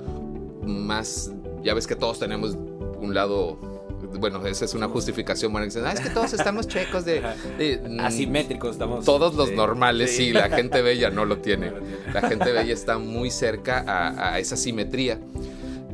más, 0.67 1.33
ya 1.63 1.75
ves 1.75 1.87
que 1.87 1.97
todos 1.97 2.19
tenemos 2.19 2.57
un 2.99 3.15
lado, 3.15 3.59
bueno, 4.19 4.45
esa 4.47 4.65
es 4.65 4.75
una 4.75 4.89
justificación 4.89 5.53
buena, 5.53 5.69
ah, 5.85 5.93
es 5.93 6.01
que 6.01 6.11
todos 6.11 6.33
estamos 6.33 6.67
checos 6.67 7.05
de... 7.05 7.23
de 7.59 7.99
Asimétricos 8.01 8.73
estamos. 8.73 9.05
Todos 9.05 9.35
los 9.35 9.53
normales, 9.53 10.11
sí. 10.11 10.27
sí. 10.27 10.33
la 10.33 10.49
gente 10.49 10.83
bella 10.83 11.11
no 11.11 11.25
lo 11.25 11.39
tiene. 11.39 11.71
No 11.71 11.79
lo 11.79 11.87
tiene. 11.87 12.13
La 12.13 12.29
gente 12.29 12.53
bella 12.53 12.73
está 12.73 12.99
muy 12.99 13.31
cerca 13.31 13.85
a, 13.87 14.35
a 14.35 14.39
esa 14.39 14.57
simetría 14.57 15.19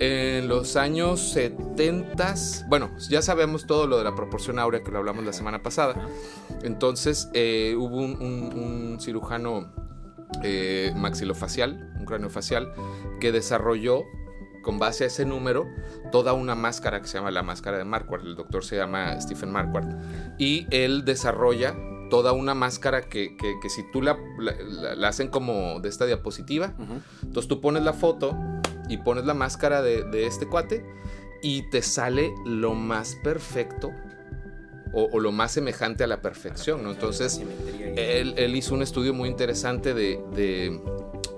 en 0.00 0.49
los 0.49 0.76
años 0.76 1.21
70, 1.33 2.35
bueno, 2.69 2.90
ya 3.11 3.21
sabemos 3.21 3.66
todo 3.66 3.87
lo 3.87 3.99
de 3.99 4.04
la 4.04 4.14
proporción 4.14 4.59
áurea 4.59 4.83
que 4.83 4.90
lo 4.90 4.99
hablamos 4.99 5.25
la 5.25 5.35
semana 5.35 5.62
pasada. 5.62 5.95
Entonces 6.62 7.28
eh, 7.35 7.75
hubo 7.76 7.97
un, 7.97 8.16
un, 8.21 8.59
un 8.59 9.00
cirujano 9.00 9.73
eh, 10.42 10.92
maxilofacial, 10.97 11.92
un 11.99 12.07
craneofacial, 12.07 12.73
que 13.21 13.30
desarrolló 13.30 14.04
con 14.62 14.78
base 14.78 15.04
a 15.04 15.07
ese 15.09 15.26
número 15.26 15.66
toda 16.11 16.33
una 16.33 16.54
máscara 16.54 17.02
que 17.02 17.07
se 17.07 17.19
llama 17.19 17.30
la 17.30 17.42
máscara 17.42 17.76
de 17.76 17.85
Marquardt. 17.85 18.25
El 18.25 18.37
doctor 18.37 18.64
se 18.64 18.76
llama 18.76 19.21
Stephen 19.21 19.52
Marquardt. 19.52 19.95
Y 20.38 20.66
él 20.71 21.04
desarrolla 21.04 21.76
toda 22.09 22.33
una 22.33 22.54
máscara 22.54 23.02
que, 23.02 23.37
que, 23.37 23.54
que 23.62 23.69
si 23.69 23.83
tú 23.92 24.00
la, 24.00 24.19
la, 24.38 24.95
la, 24.97 25.09
hacen 25.09 25.28
como 25.28 25.78
de 25.80 25.88
esta 25.90 26.07
diapositiva, 26.07 26.75
uh 26.78 26.83
-huh. 26.83 27.02
entonces 27.23 27.49
tú 27.49 27.61
pones 27.61 27.85
la 27.85 27.92
foto 27.92 28.37
y 28.90 28.99
pones 28.99 29.25
la 29.25 29.35
máscara 29.35 29.80
de, 29.80 30.04
de 30.04 30.26
este 30.26 30.47
cuate 30.47 30.85
y 31.42 31.62
te 31.70 31.80
sale 31.80 32.35
lo 32.44 32.75
más 32.75 33.16
perfecto 33.23 33.92
o, 34.92 35.20
lo 35.20 35.30
más 35.30 35.52
semejante 35.52 36.04
a 36.04 36.06
la 36.06 36.20
perfección, 36.20 36.82
¿no? 36.82 36.90
Entonces, 36.90 37.40
él, 37.97 38.35
él 38.37 38.56
hizo 38.56 38.75
un 38.75 38.82
estudio 38.82 39.14
muy 39.14 39.28
interesante 39.28 39.94
de, 39.94 40.20
de 40.35 40.80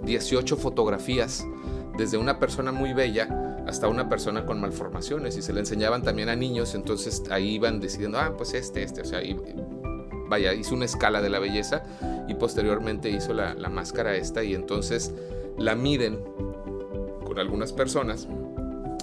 18 0.03 0.57
fotografías, 0.57 1.47
desde 1.99 2.17
una 2.17 2.39
persona 2.39 2.73
muy 2.73 2.95
bella 2.95 3.29
hasta 3.67 3.89
una 3.89 4.09
persona 4.09 4.47
con 4.47 4.59
malformaciones, 4.59 5.37
y 5.37 5.43
se 5.43 5.53
le 5.53 5.61
enseñaban 5.61 6.03
también 6.03 6.31
a 6.31 6.37
niños, 6.37 6.75
entonces 6.75 7.23
ahí 7.31 7.57
iban 7.57 7.79
decidiendo, 7.79 8.19
ah, 8.19 8.35
pues 8.37 8.55
este, 8.55 8.83
este, 8.83 9.03
o 9.03 9.05
sea, 9.05 9.23
y, 9.23 9.37
vaya, 10.29 10.55
hizo 10.55 10.75
una 10.75 10.87
escala 10.87 11.21
de 11.21 11.29
la 11.29 11.39
belleza 11.39 11.83
y 12.29 12.35
posteriormente 12.35 13.11
hizo 13.11 13.35
la, 13.35 13.53
la 13.53 13.69
máscara 13.69 14.17
esta, 14.17 14.43
y 14.43 14.55
entonces 14.55 15.13
la 15.59 15.75
miden 15.75 16.19
algunas 17.41 17.73
personas 17.73 18.29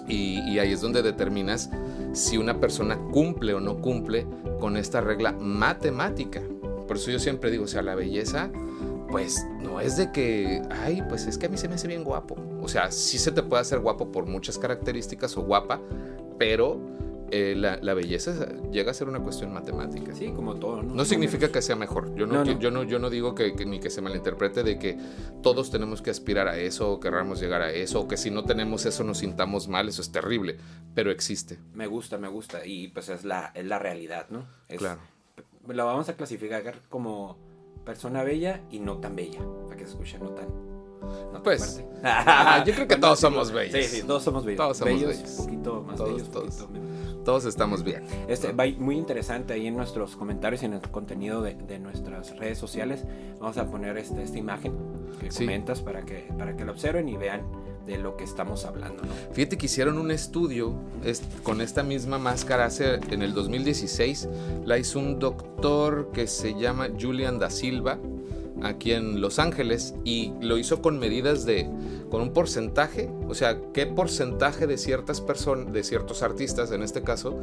y, 0.08 0.40
y, 0.50 0.60
ahí 0.60 0.72
es 0.72 0.82
donde 0.82 1.04
determinas 1.04 1.70
si 2.14 2.38
una 2.38 2.60
persona 2.60 2.98
cumple 3.12 3.54
o 3.54 3.60
no 3.60 3.80
cumple 3.80 4.26
con 4.60 4.76
esta 4.76 5.02
regla 5.02 5.34
matemática. 5.34 6.42
Por 6.88 6.98
eso 6.98 7.12
yo 7.12 7.20
siempre 7.20 7.52
digo, 7.52 7.66
o 7.66 7.68
sea, 7.68 7.84
la 7.84 7.94
belleza, 7.94 8.50
pues 9.10 9.46
no 9.60 9.80
es 9.80 9.98
de 9.98 10.12
que, 10.12 10.62
ay, 10.84 11.04
pues 11.08 11.28
es 11.28 11.38
que 11.38 11.46
a 11.46 11.50
mí 11.50 11.58
se 11.58 11.68
me 11.68 11.76
hace 11.76 11.88
bien 11.88 12.04
guapo. 12.04 12.36
O 12.62 12.68
sea, 12.68 12.92
sí 12.92 13.18
se 13.20 13.32
te 13.32 13.44
puede 13.44 13.62
hacer 13.62 13.80
guapo 13.80 14.12
por 14.12 14.26
muchas 14.26 14.58
características 14.58 15.38
o 15.38 15.42
guapa, 15.42 15.80
pero 16.38 16.80
eh, 17.32 17.56
la, 17.56 17.78
la, 17.82 17.94
belleza 17.94 18.48
llega 18.72 18.92
a 18.92 18.94
ser 18.94 19.08
una 19.08 19.20
cuestión 19.20 19.54
matemática. 19.54 20.14
Sí, 20.14 20.32
como 20.36 20.56
todo. 20.56 20.84
No, 20.84 20.96
no 20.96 21.06
significa 21.06 21.52
que 21.52 21.62
sea 21.62 21.76
mejor. 21.76 22.16
Yo 22.16 22.26
no, 22.26 22.44
no, 22.44 22.46
no. 22.46 22.60
Yo 22.60 22.72
no, 22.72 22.84
yo 22.84 23.00
no 23.00 23.10
digo 23.10 23.36
que, 23.36 23.56
que, 23.56 23.66
ni 23.66 23.80
que 23.80 23.90
se 23.90 24.02
malinterprete 24.02 24.64
de 24.64 24.80
que 24.80 24.98
todos 25.42 25.72
tenemos 25.72 26.02
que 26.02 26.10
aspirar 26.10 26.48
a 26.48 26.58
eso 26.58 26.92
o 26.92 27.00
querramos 27.00 27.40
llegar 27.40 27.62
a 27.62 27.72
eso 27.72 28.02
o 28.02 28.08
que 28.08 28.18
si 28.18 28.32
no 28.32 28.46
tenemos 28.46 28.86
eso 28.86 29.04
nos 29.04 29.20
sintamos 29.20 29.68
mal. 29.68 29.90
Eso 29.90 30.02
es 30.02 30.12
terrible, 30.12 30.58
pero 30.94 31.12
existe. 31.12 31.60
Me 31.74 31.88
gusta, 31.88 32.18
me 32.18 32.28
gusta. 32.28 32.66
Y 32.66 32.90
pues 32.90 33.10
es 33.10 33.24
la, 33.24 33.52
es 33.56 33.66
la 33.66 33.80
realidad, 33.80 34.28
¿no? 34.30 34.48
Es, 34.68 34.78
claro. 34.78 35.02
La 35.68 35.84
vamos 35.84 36.10
a 36.10 36.16
clasificar 36.16 36.80
como 36.90 37.38
persona 37.86 38.24
bella 38.24 38.62
y 38.72 38.80
no 38.80 38.98
tan 38.98 39.16
bella. 39.16 39.40
Para 39.66 39.78
que 39.78 39.86
se 39.86 39.92
escuche 39.92 40.20
no 40.20 40.30
tan 40.30 40.69
no 41.02 41.44
pues, 41.44 41.84
yo 42.66 42.74
creo 42.74 42.88
que 42.88 42.96
todos 42.96 43.20
somos 43.20 43.52
bellos. 43.52 43.86
Sí, 43.86 43.98
sí, 43.98 44.04
todos 44.08 44.24
somos 44.24 44.46
bellos. 44.46 44.58
Todos 44.58 44.78
somos 44.78 44.94
bellos, 44.94 45.18
bellos. 45.18 45.40
Un 45.40 45.46
poquito 45.46 45.84
más 45.84 45.96
todos, 45.96 46.12
bellos, 46.14 46.32
todos. 46.32 46.56
poquito 46.56 46.70
menos. 46.70 46.90
Todos 47.24 47.46
estamos 47.46 47.84
bien. 47.84 48.04
Este, 48.28 48.54
muy 48.54 48.98
interesante 48.98 49.54
ahí 49.54 49.68
en 49.68 49.76
nuestros 49.76 50.16
comentarios 50.16 50.64
y 50.64 50.66
en 50.66 50.74
el 50.74 50.82
contenido 50.82 51.42
de, 51.42 51.54
de 51.54 51.80
nuestras 51.80 52.36
redes 52.38 52.58
sociales. 52.58 53.06
Vamos 53.40 53.58
a 53.58 53.70
poner 53.70 53.98
este, 53.98 54.24
esta 54.24 54.38
imagen 54.38 54.74
que 55.20 55.32
sí. 55.32 55.46
comentas 55.46 55.82
para 55.82 56.04
que, 56.04 56.28
para 56.38 56.56
que 56.56 56.66
la 56.66 56.72
observen 56.72 57.10
y 57.10 57.18
vean 57.18 57.42
de 57.86 57.98
lo 57.98 58.16
que 58.16 58.24
estamos 58.24 58.66
hablando. 58.66 59.04
¿no? 59.04 59.12
Fíjate 59.34 59.58
que 59.58 59.66
hicieron 59.66 59.98
un 59.98 60.12
estudio 60.12 60.76
es, 61.04 61.22
con 61.44 61.60
esta 61.62 61.84
misma 61.84 62.20
máscara 62.20 62.66
hace, 62.66 62.96
en 63.10 63.22
el 63.22 63.34
2016. 63.34 64.30
La 64.66 64.78
hizo 64.78 65.00
un 65.00 65.20
doctor 65.20 66.12
que 66.14 66.28
se 66.28 66.54
llama 66.54 66.90
Julian 67.00 67.40
da 67.40 67.50
Silva 67.50 67.98
aquí 68.64 68.94
en 68.94 69.22
Los 69.22 69.40
Ángeles 69.40 69.96
y 70.04 70.34
lo 70.42 70.58
hizo 70.58 70.82
con 70.82 71.00
medidas 71.00 71.46
de 71.46 71.70
con 72.10 72.22
un 72.22 72.34
porcentaje, 72.34 73.10
o 73.28 73.36
sea, 73.36 73.60
qué 73.74 73.86
porcentaje 73.86 74.66
de 74.68 74.78
ciertas 74.78 75.22
personas, 75.22 75.72
de 75.72 75.84
ciertos 75.84 76.24
artistas 76.24 76.72
en 76.72 76.82
este 76.82 77.04
caso, 77.04 77.40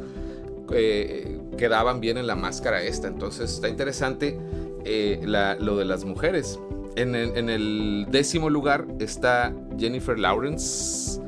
eh, 0.73 1.39
quedaban 1.57 1.99
bien 2.01 2.17
en 2.17 2.27
la 2.27 2.35
máscara 2.35 2.81
esta. 2.81 3.07
Entonces 3.07 3.53
está 3.53 3.69
interesante 3.69 4.37
eh, 4.85 5.21
la, 5.23 5.55
lo 5.55 5.77
de 5.77 5.85
las 5.85 6.03
mujeres. 6.03 6.59
En 6.95 7.15
en 7.15 7.49
el, 7.49 8.07
décimo 8.09 8.49
lugar 8.49 8.85
está 8.99 9.53
Jennifer 9.77 10.17
Lawrence. 10.17 11.21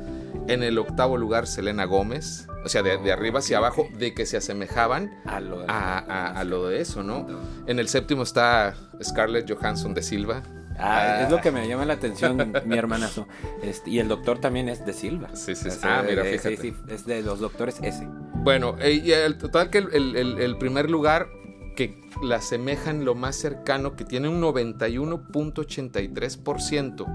En 0.48 0.62
el 0.62 0.78
octavo 0.78 1.16
lugar, 1.16 1.46
Selena 1.46 1.84
Gómez. 1.84 2.46
O 2.64 2.68
sea, 2.68 2.82
de, 2.82 2.98
de 2.98 3.12
arriba 3.12 3.38
hacia 3.38 3.58
abajo, 3.58 3.88
de 3.96 4.14
que 4.14 4.26
se 4.26 4.36
asemejaban 4.36 5.12
a 5.24 5.40
lo 5.40 5.60
de, 5.60 5.66
a, 5.68 5.98
a, 5.98 6.38
a 6.38 6.44
lo 6.44 6.68
de 6.68 6.80
eso, 6.80 7.02
¿no? 7.02 7.26
En 7.66 7.78
el 7.78 7.88
séptimo 7.88 8.22
está 8.22 8.74
Scarlett 9.02 9.50
Johansson 9.50 9.94
de 9.94 10.02
Silva. 10.02 10.42
Ah, 10.78 11.22
es 11.24 11.30
lo 11.30 11.40
que 11.40 11.50
me 11.50 11.66
llama 11.68 11.84
la 11.84 11.94
atención, 11.94 12.52
mi 12.64 12.78
hermanazo. 12.78 13.26
Este, 13.62 13.90
y 13.90 13.98
el 13.98 14.08
doctor 14.08 14.38
también 14.38 14.68
es 14.70 14.86
de 14.86 14.94
Silva. 14.94 15.28
Sí, 15.34 15.54
sí, 15.54 15.70
sí. 15.70 15.80
Ah, 15.82 16.02
mira, 16.06 16.24
fíjate. 16.24 16.56
Sí, 16.56 16.70
sí, 16.70 16.74
es 16.88 17.04
de 17.06 17.22
los 17.22 17.40
doctores 17.40 17.78
S. 17.82 18.06
Bueno, 18.36 18.76
y 18.82 19.12
el 19.12 19.36
total 19.36 19.68
que 19.68 19.78
el, 19.78 20.16
el, 20.16 20.38
el 20.38 20.56
primer 20.56 20.90
lugar 20.90 21.28
que 21.76 22.00
la 22.22 22.36
asemejan 22.36 23.04
lo 23.04 23.14
más 23.14 23.36
cercano, 23.36 23.94
que 23.94 24.04
tiene 24.04 24.28
un 24.28 24.40
91.83% 24.42 27.06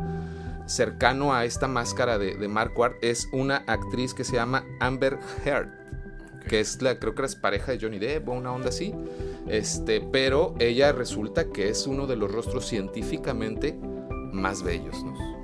cercano 0.65 1.33
a 1.33 1.45
esta 1.45 1.67
máscara 1.67 2.17
de, 2.17 2.35
de 2.35 2.47
Marquardt, 2.47 3.03
es 3.03 3.27
una 3.31 3.57
actriz 3.67 4.13
que 4.13 4.23
se 4.23 4.35
llama 4.35 4.65
Amber 4.79 5.19
Heard 5.45 5.85
que 6.47 6.59
es 6.59 6.81
la, 6.81 6.99
creo 6.99 7.15
que 7.15 7.23
es 7.23 7.35
pareja 7.35 7.71
de 7.71 7.79
Johnny 7.79 7.99
Depp 7.99 8.29
o 8.29 8.33
una 8.33 8.53
onda 8.53 8.69
así. 8.69 8.93
Este, 9.47 10.01
pero 10.01 10.55
ella 10.59 10.91
resulta 10.91 11.45
que 11.45 11.69
es 11.69 11.87
uno 11.87 12.07
de 12.07 12.15
los 12.15 12.31
rostros 12.31 12.65
científicamente 12.65 13.77
más 14.31 14.63
bellos, 14.63 15.03
¿no? 15.03 15.35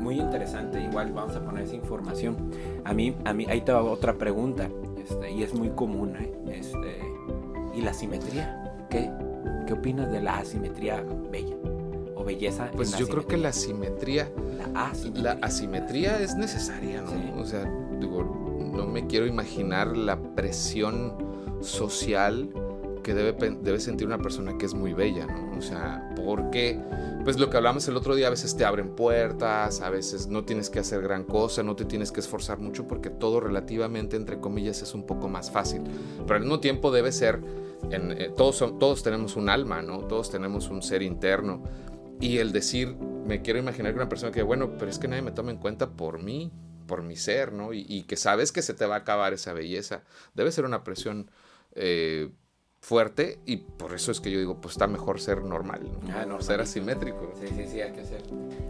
Muy 0.00 0.20
interesante, 0.20 0.80
igual 0.80 1.12
vamos 1.12 1.34
a 1.34 1.44
poner 1.44 1.64
esa 1.64 1.74
información. 1.74 2.50
A 2.84 2.94
mí, 2.94 3.16
a 3.24 3.32
mí 3.32 3.44
ahí 3.48 3.62
te 3.62 3.72
va 3.72 3.82
otra 3.82 4.14
pregunta, 4.14 4.68
este, 5.02 5.32
y 5.32 5.42
es 5.42 5.52
muy 5.52 5.70
común, 5.70 6.14
¿eh? 6.16 6.32
este, 6.52 7.00
¿y 7.74 7.82
la 7.82 7.92
simetría? 7.92 8.86
¿Qué, 8.88 9.10
¿Qué 9.66 9.72
opinas 9.72 10.12
de 10.12 10.22
la 10.22 10.38
asimetría 10.38 11.04
bella 11.30 11.56
belleza. 12.26 12.70
Pues 12.74 12.96
yo 12.98 13.08
creo 13.08 13.26
que 13.26 13.36
la 13.38 13.52
simetría, 13.52 14.30
la 14.74 14.88
asimetría. 14.90 15.22
la 15.34 15.46
asimetría 15.46 16.20
es 16.20 16.34
necesaria, 16.36 17.00
¿no? 17.00 17.10
Sí. 17.10 17.32
O 17.38 17.44
sea, 17.46 17.64
digo, 17.98 18.70
no 18.74 18.86
me 18.86 19.06
quiero 19.06 19.26
imaginar 19.26 19.96
la 19.96 20.20
presión 20.34 21.14
social 21.60 22.50
que 23.02 23.14
debe, 23.14 23.56
debe 23.62 23.78
sentir 23.78 24.06
una 24.06 24.18
persona 24.18 24.58
que 24.58 24.66
es 24.66 24.74
muy 24.74 24.92
bella, 24.92 25.26
¿no? 25.26 25.56
O 25.56 25.62
sea, 25.62 26.12
porque, 26.16 26.80
pues 27.22 27.38
lo 27.38 27.48
que 27.50 27.56
hablamos 27.56 27.86
el 27.86 27.96
otro 27.96 28.16
día, 28.16 28.26
a 28.26 28.30
veces 28.30 28.56
te 28.56 28.64
abren 28.64 28.88
puertas, 28.96 29.80
a 29.80 29.90
veces 29.90 30.26
no 30.26 30.44
tienes 30.44 30.70
que 30.70 30.80
hacer 30.80 31.02
gran 31.02 31.22
cosa, 31.22 31.62
no 31.62 31.76
te 31.76 31.84
tienes 31.84 32.10
que 32.10 32.18
esforzar 32.18 32.58
mucho 32.58 32.88
porque 32.88 33.08
todo 33.08 33.38
relativamente, 33.38 34.16
entre 34.16 34.40
comillas, 34.40 34.82
es 34.82 34.92
un 34.92 35.04
poco 35.04 35.28
más 35.28 35.52
fácil. 35.52 35.82
Pero 36.24 36.34
al 36.34 36.40
mismo 36.40 36.58
tiempo 36.58 36.90
debe 36.90 37.12
ser, 37.12 37.40
en, 37.92 38.10
eh, 38.10 38.32
todos, 38.36 38.56
son- 38.56 38.78
todos 38.80 39.04
tenemos 39.04 39.36
un 39.36 39.48
alma, 39.50 39.82
¿no? 39.82 39.98
Todos 40.00 40.28
tenemos 40.30 40.68
un 40.68 40.82
ser 40.82 41.02
interno. 41.02 41.62
Y 42.20 42.38
el 42.38 42.52
decir, 42.52 42.96
me 42.96 43.42
quiero 43.42 43.58
imaginar 43.58 43.92
que 43.92 43.98
una 43.98 44.08
persona 44.08 44.32
que, 44.32 44.42
bueno, 44.42 44.78
pero 44.78 44.90
es 44.90 44.98
que 44.98 45.08
nadie 45.08 45.22
me 45.22 45.32
toma 45.32 45.50
en 45.50 45.58
cuenta 45.58 45.90
por 45.90 46.22
mí, 46.22 46.52
por 46.86 47.02
mi 47.02 47.16
ser, 47.16 47.52
¿no? 47.52 47.72
Y, 47.72 47.84
y 47.88 48.04
que 48.04 48.16
sabes 48.16 48.52
que 48.52 48.62
se 48.62 48.74
te 48.74 48.86
va 48.86 48.96
a 48.96 48.98
acabar 48.98 49.32
esa 49.32 49.52
belleza. 49.52 50.02
Debe 50.34 50.52
ser 50.52 50.64
una 50.64 50.84
presión 50.84 51.30
eh, 51.72 52.30
fuerte 52.80 53.40
y 53.44 53.56
por 53.56 53.94
eso 53.94 54.12
es 54.12 54.20
que 54.20 54.30
yo 54.30 54.38
digo, 54.38 54.60
pues 54.60 54.74
está 54.74 54.86
mejor 54.86 55.20
ser 55.20 55.42
normal, 55.42 55.82
¿no? 55.82 55.98
Ah, 56.08 56.20
ser 56.22 56.28
normalito. 56.28 56.62
asimétrico. 56.62 57.32
Sí, 57.40 57.48
sí, 57.48 57.66
sí, 57.66 57.80
hay 57.80 57.92
que 57.92 58.04
ser 58.04 58.22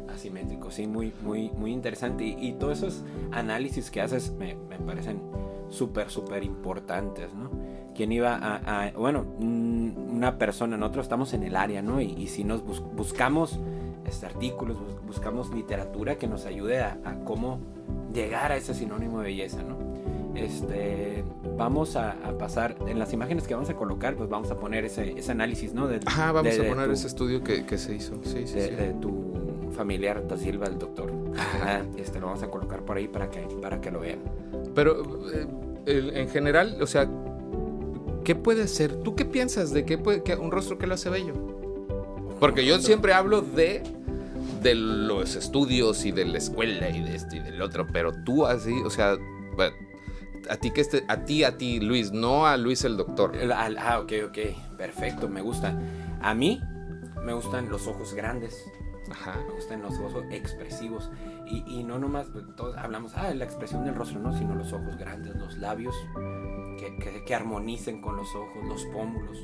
asimétrico, 0.08 0.70
sí, 0.70 0.86
muy, 0.86 1.12
muy, 1.22 1.50
muy 1.50 1.72
interesante. 1.72 2.24
Y, 2.24 2.48
y 2.48 2.52
todos 2.54 2.78
esos 2.78 3.04
análisis 3.32 3.90
que 3.90 4.00
haces 4.00 4.32
me, 4.32 4.54
me 4.54 4.78
parecen 4.78 5.20
súper, 5.68 6.10
súper 6.10 6.44
importantes, 6.44 7.32
¿no? 7.34 7.50
Quien 7.94 8.12
iba 8.12 8.34
a, 8.36 8.84
a- 8.86 8.90
bueno, 8.92 9.24
mm, 9.38 10.14
una 10.16 10.38
persona, 10.38 10.76
nosotros 10.76 11.06
estamos 11.06 11.32
en 11.34 11.42
el 11.44 11.56
área, 11.56 11.80
¿no? 11.82 12.00
Y, 12.00 12.12
y 12.12 12.26
si 12.28 12.44
nos 12.44 12.62
bus- 12.64 12.82
buscamos 12.94 13.58
este, 14.04 14.26
artículos, 14.26 14.78
bus- 14.78 15.06
buscamos 15.06 15.52
literatura 15.52 16.16
que 16.16 16.26
nos 16.28 16.44
ayude 16.46 16.80
a, 16.80 16.98
a 17.04 17.14
cómo 17.24 17.58
llegar 18.12 18.52
a 18.52 18.56
ese 18.56 18.74
sinónimo 18.74 19.18
de 19.20 19.24
belleza, 19.24 19.62
¿no? 19.62 19.76
Este, 20.34 21.24
vamos 21.56 21.96
a, 21.96 22.10
a 22.12 22.36
pasar, 22.36 22.76
en 22.86 22.98
las 22.98 23.12
imágenes 23.14 23.46
que 23.48 23.54
vamos 23.54 23.70
a 23.70 23.74
colocar, 23.74 24.14
pues 24.16 24.28
vamos 24.28 24.50
a 24.50 24.56
poner 24.56 24.84
ese, 24.84 25.18
ese 25.18 25.32
análisis, 25.32 25.72
¿no? 25.72 25.88
De- 25.88 26.00
Ajá, 26.04 26.32
vamos 26.32 26.54
de- 26.56 26.66
a 26.66 26.68
poner 26.68 26.86
tu- 26.86 26.92
ese 26.92 27.06
estudio 27.06 27.42
que, 27.42 27.64
que 27.64 27.78
se 27.78 27.94
hizo. 27.94 28.16
Sí, 28.22 28.46
sí, 28.46 28.54
de, 28.54 28.68
sí. 28.68 28.74
de 28.74 28.92
tu 29.00 29.25
familiar 29.76 30.26
da 30.26 30.36
Silva, 30.36 30.66
el 30.66 30.78
doctor. 30.78 31.12
Ah, 31.36 31.82
este 31.96 32.18
lo 32.18 32.26
vamos 32.26 32.42
a 32.42 32.48
colocar 32.48 32.84
por 32.84 32.96
ahí 32.96 33.08
para 33.08 33.30
que, 33.30 33.40
para 33.60 33.80
que 33.80 33.90
lo 33.90 34.00
vean. 34.00 34.20
Pero 34.74 35.02
eh, 35.86 36.12
en 36.14 36.28
general, 36.28 36.78
o 36.80 36.86
sea, 36.86 37.08
¿qué 38.24 38.34
puede 38.34 38.66
ser? 38.68 38.96
¿Tú 39.02 39.14
qué 39.14 39.24
piensas 39.24 39.72
de 39.72 39.84
qué 39.84 39.98
puede, 39.98 40.22
que 40.22 40.34
un 40.34 40.50
rostro 40.50 40.78
que 40.78 40.86
lo 40.86 40.94
hace 40.94 41.10
bello? 41.10 41.34
Porque 42.40 42.64
yo 42.64 42.78
siempre 42.78 43.12
hablo 43.12 43.40
de, 43.40 43.82
de 44.62 44.74
los 44.74 45.36
estudios 45.36 46.04
y 46.04 46.12
de 46.12 46.24
la 46.24 46.38
escuela 46.38 46.90
y 46.90 47.02
de 47.02 47.14
esto 47.14 47.36
y 47.36 47.40
del 47.40 47.62
otro, 47.62 47.86
pero 47.92 48.12
tú 48.24 48.46
así, 48.46 48.74
o 48.84 48.90
sea, 48.90 49.16
a 50.48 50.56
ti 50.56 50.70
que 50.70 50.80
este, 50.80 51.04
a 51.08 51.24
ti, 51.24 51.44
a 51.44 51.56
ti, 51.56 51.80
Luis, 51.80 52.12
no 52.12 52.46
a 52.46 52.56
Luis 52.56 52.84
el 52.84 52.96
doctor. 52.96 53.32
Ah, 53.52 54.00
ok, 54.00 54.12
ok. 54.28 54.38
Perfecto, 54.76 55.28
me 55.28 55.40
gusta. 55.40 55.78
A 56.20 56.34
mí 56.34 56.60
me 57.24 57.32
gustan 57.32 57.68
los 57.68 57.86
ojos 57.86 58.14
grandes. 58.14 58.64
Ajá. 59.10 59.36
Me 59.46 59.52
gustan 59.54 59.82
los 59.82 59.98
ojos 59.98 60.24
expresivos. 60.30 61.10
Y, 61.46 61.64
y 61.66 61.84
no 61.84 61.98
nomás, 61.98 62.26
todos 62.56 62.76
hablamos, 62.76 63.12
ah, 63.16 63.32
la 63.34 63.44
expresión 63.44 63.84
del 63.84 63.94
rostro, 63.94 64.18
no, 64.20 64.36
sino 64.36 64.54
los 64.54 64.72
ojos 64.72 64.96
grandes, 64.96 65.34
los 65.36 65.56
labios 65.58 65.94
que, 66.78 66.96
que, 66.98 67.24
que 67.24 67.34
armonicen 67.34 68.00
con 68.00 68.16
los 68.16 68.28
ojos, 68.34 68.64
los 68.66 68.84
pómulos. 68.86 69.38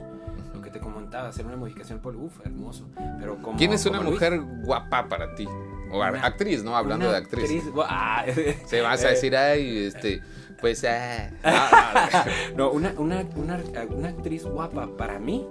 Lo 0.55 0.61
que 0.61 0.71
te 0.71 0.81
comentaba, 0.81 1.29
hacer 1.29 1.47
una 1.47 1.57
modificación 1.57 2.01
por, 2.01 2.15
uff, 2.17 2.45
hermoso. 2.45 2.89
Pero 3.19 3.41
como, 3.41 3.57
¿Quién 3.57 3.73
es 3.73 3.85
una 3.87 3.99
como 3.99 4.11
Luis, 4.11 4.21
mujer 4.21 4.41
guapa 4.65 5.09
para 5.09 5.35
ti? 5.35 5.47
O 5.91 5.99
Una- 5.99 6.25
actriz, 6.27 6.63
¿no? 6.65 6.77
Hablando 6.77 7.07
una 7.07 7.13
de 7.19 7.19
actriz. 7.25 7.65
bu- 7.73 7.85
ah, 7.87 8.25
Se 8.67 8.81
vas 8.81 9.05
a 9.05 9.09
eh, 9.09 9.11
decir, 9.13 9.37
ay, 9.37 9.79
este, 9.87 10.23
pues, 10.61 10.85
ah, 10.89 11.31
ah, 11.45 12.25
No, 12.57 12.71
una, 12.71 12.93
una, 12.99 13.25
una, 13.37 13.61
una 13.91 14.09
actriz 14.09 14.45
guapa 14.45 14.89
para 14.97 15.19
mí, 15.19 15.47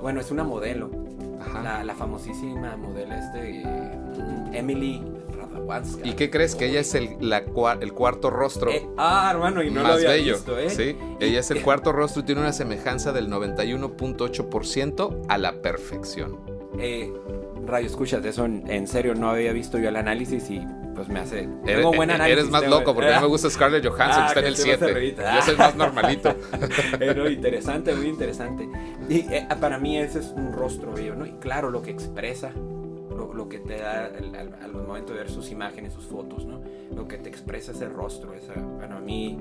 bueno, 0.00 0.20
es 0.20 0.30
una 0.30 0.44
modelo. 0.44 0.90
La, 1.62 1.82
la 1.84 1.94
famosísima 1.94 2.76
modelo 2.76 3.14
este, 3.14 3.60
eh, 3.62 3.98
Emily 4.52 5.02
Ratajkowski. 5.36 6.08
¿Y 6.10 6.12
qué 6.14 6.30
crees? 6.30 6.54
Que 6.54 6.66
ella 6.66 6.80
es 6.80 6.94
el, 6.94 7.16
la 7.20 7.42
el 7.80 7.92
cuarto 7.92 8.30
rostro 8.30 8.70
Eh, 8.70 8.86
ah, 8.96 9.28
hermano, 9.30 9.62
y 9.62 9.70
no 9.70 9.80
lo 9.82 9.88
más 9.88 9.96
había 9.96 10.10
bello. 10.10 10.34
visto, 10.34 10.58
¿eh? 10.58 10.70
Sí, 10.70 10.96
ella 11.20 11.40
es 11.40 11.50
el 11.50 11.62
cuarto 11.64 11.92
rostro 11.92 12.22
y 12.22 12.24
tiene 12.26 12.40
una 12.42 12.52
semejanza 12.52 13.12
del 13.12 13.28
91.8% 13.30 15.26
a 15.28 15.38
la 15.38 15.60
perfección. 15.62 16.38
Eh, 16.78 17.12
radio, 17.66 17.86
escuchas, 17.86 18.24
eso 18.24 18.44
en, 18.44 18.68
en 18.70 18.86
serio 18.86 19.14
no 19.14 19.30
había 19.30 19.52
visto 19.52 19.78
yo 19.78 19.88
el 19.88 19.96
análisis 19.96 20.50
y 20.50 20.60
pues 20.96 21.08
me 21.08 21.20
hace... 21.20 21.40
Eres, 21.40 21.76
Tengo 21.76 21.92
buen 21.92 22.10
análisis. 22.10 22.38
eres 22.40 22.50
más 22.50 22.62
tengo- 22.62 22.78
loco 22.78 22.94
porque 22.94 23.12
a 23.12 23.16
mí 23.16 23.22
me 23.22 23.28
gusta 23.28 23.50
Scarlett 23.50 23.86
Johansson, 23.86 24.22
Ah, 24.24 24.32
que 24.32 24.40
está 24.40 24.40
en 24.40 24.46
el 24.46 24.56
se 24.56 24.66
me 24.66 24.72
hace 24.72 24.78
7. 24.86 24.94
reírita. 24.94 25.34
Yo 25.36 25.42
soy 25.42 25.56
más 25.56 25.76
normalito. 25.76 26.34
Eh, 27.00 27.14
no, 27.14 27.28
interesante, 27.28 27.94
muy 27.94 28.06
interesante. 28.08 28.68
Y 29.08 29.18
eh, 29.32 29.46
para 29.60 29.78
mí 29.78 29.98
ese 29.98 30.20
es 30.20 30.26
un 30.34 30.52
rostro 30.52 30.92
bello, 30.92 31.14
¿no? 31.14 31.26
Y 31.26 31.32
claro, 31.32 31.70
lo 31.70 31.82
que 31.82 31.90
expresa, 31.90 32.50
lo, 32.54 33.32
lo 33.34 33.48
que 33.48 33.58
te 33.58 33.78
da 33.78 34.06
al, 34.06 34.34
al- 34.34 34.54
al 34.62 34.72
momento 34.72 35.12
de 35.12 35.18
ver 35.20 35.30
sus 35.30 35.50
imágenes, 35.50 35.92
sus 35.92 36.06
fotos, 36.06 36.44
¿no? 36.46 36.60
Lo 36.94 37.06
que 37.06 37.18
te 37.18 37.28
expresa 37.28 37.72
ese 37.72 37.88
rostro, 37.88 38.32
esa, 38.34 38.54
para 38.78 38.98
mí, 39.00 39.38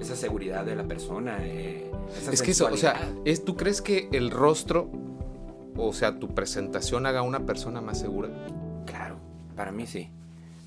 esa 0.00 0.16
seguridad 0.16 0.64
de 0.64 0.74
la 0.74 0.84
persona. 0.84 1.38
eh, 1.42 1.90
esa 2.18 2.32
Es 2.32 2.42
que 2.42 2.50
eso, 2.50 2.66
o 2.72 2.76
sea, 2.76 3.00
es, 3.24 3.44
¿tú 3.44 3.56
crees 3.56 3.80
que 3.80 4.08
el 4.12 4.30
rostro, 4.30 4.90
o 5.76 5.92
sea, 5.92 6.18
tu 6.18 6.34
presentación 6.34 7.06
haga 7.06 7.20
a 7.20 7.22
una 7.22 7.46
persona 7.46 7.80
más 7.80 7.98
segura? 8.00 8.28
Claro, 8.86 9.18
para 9.54 9.70
mí 9.72 9.86
sí. 9.86 10.10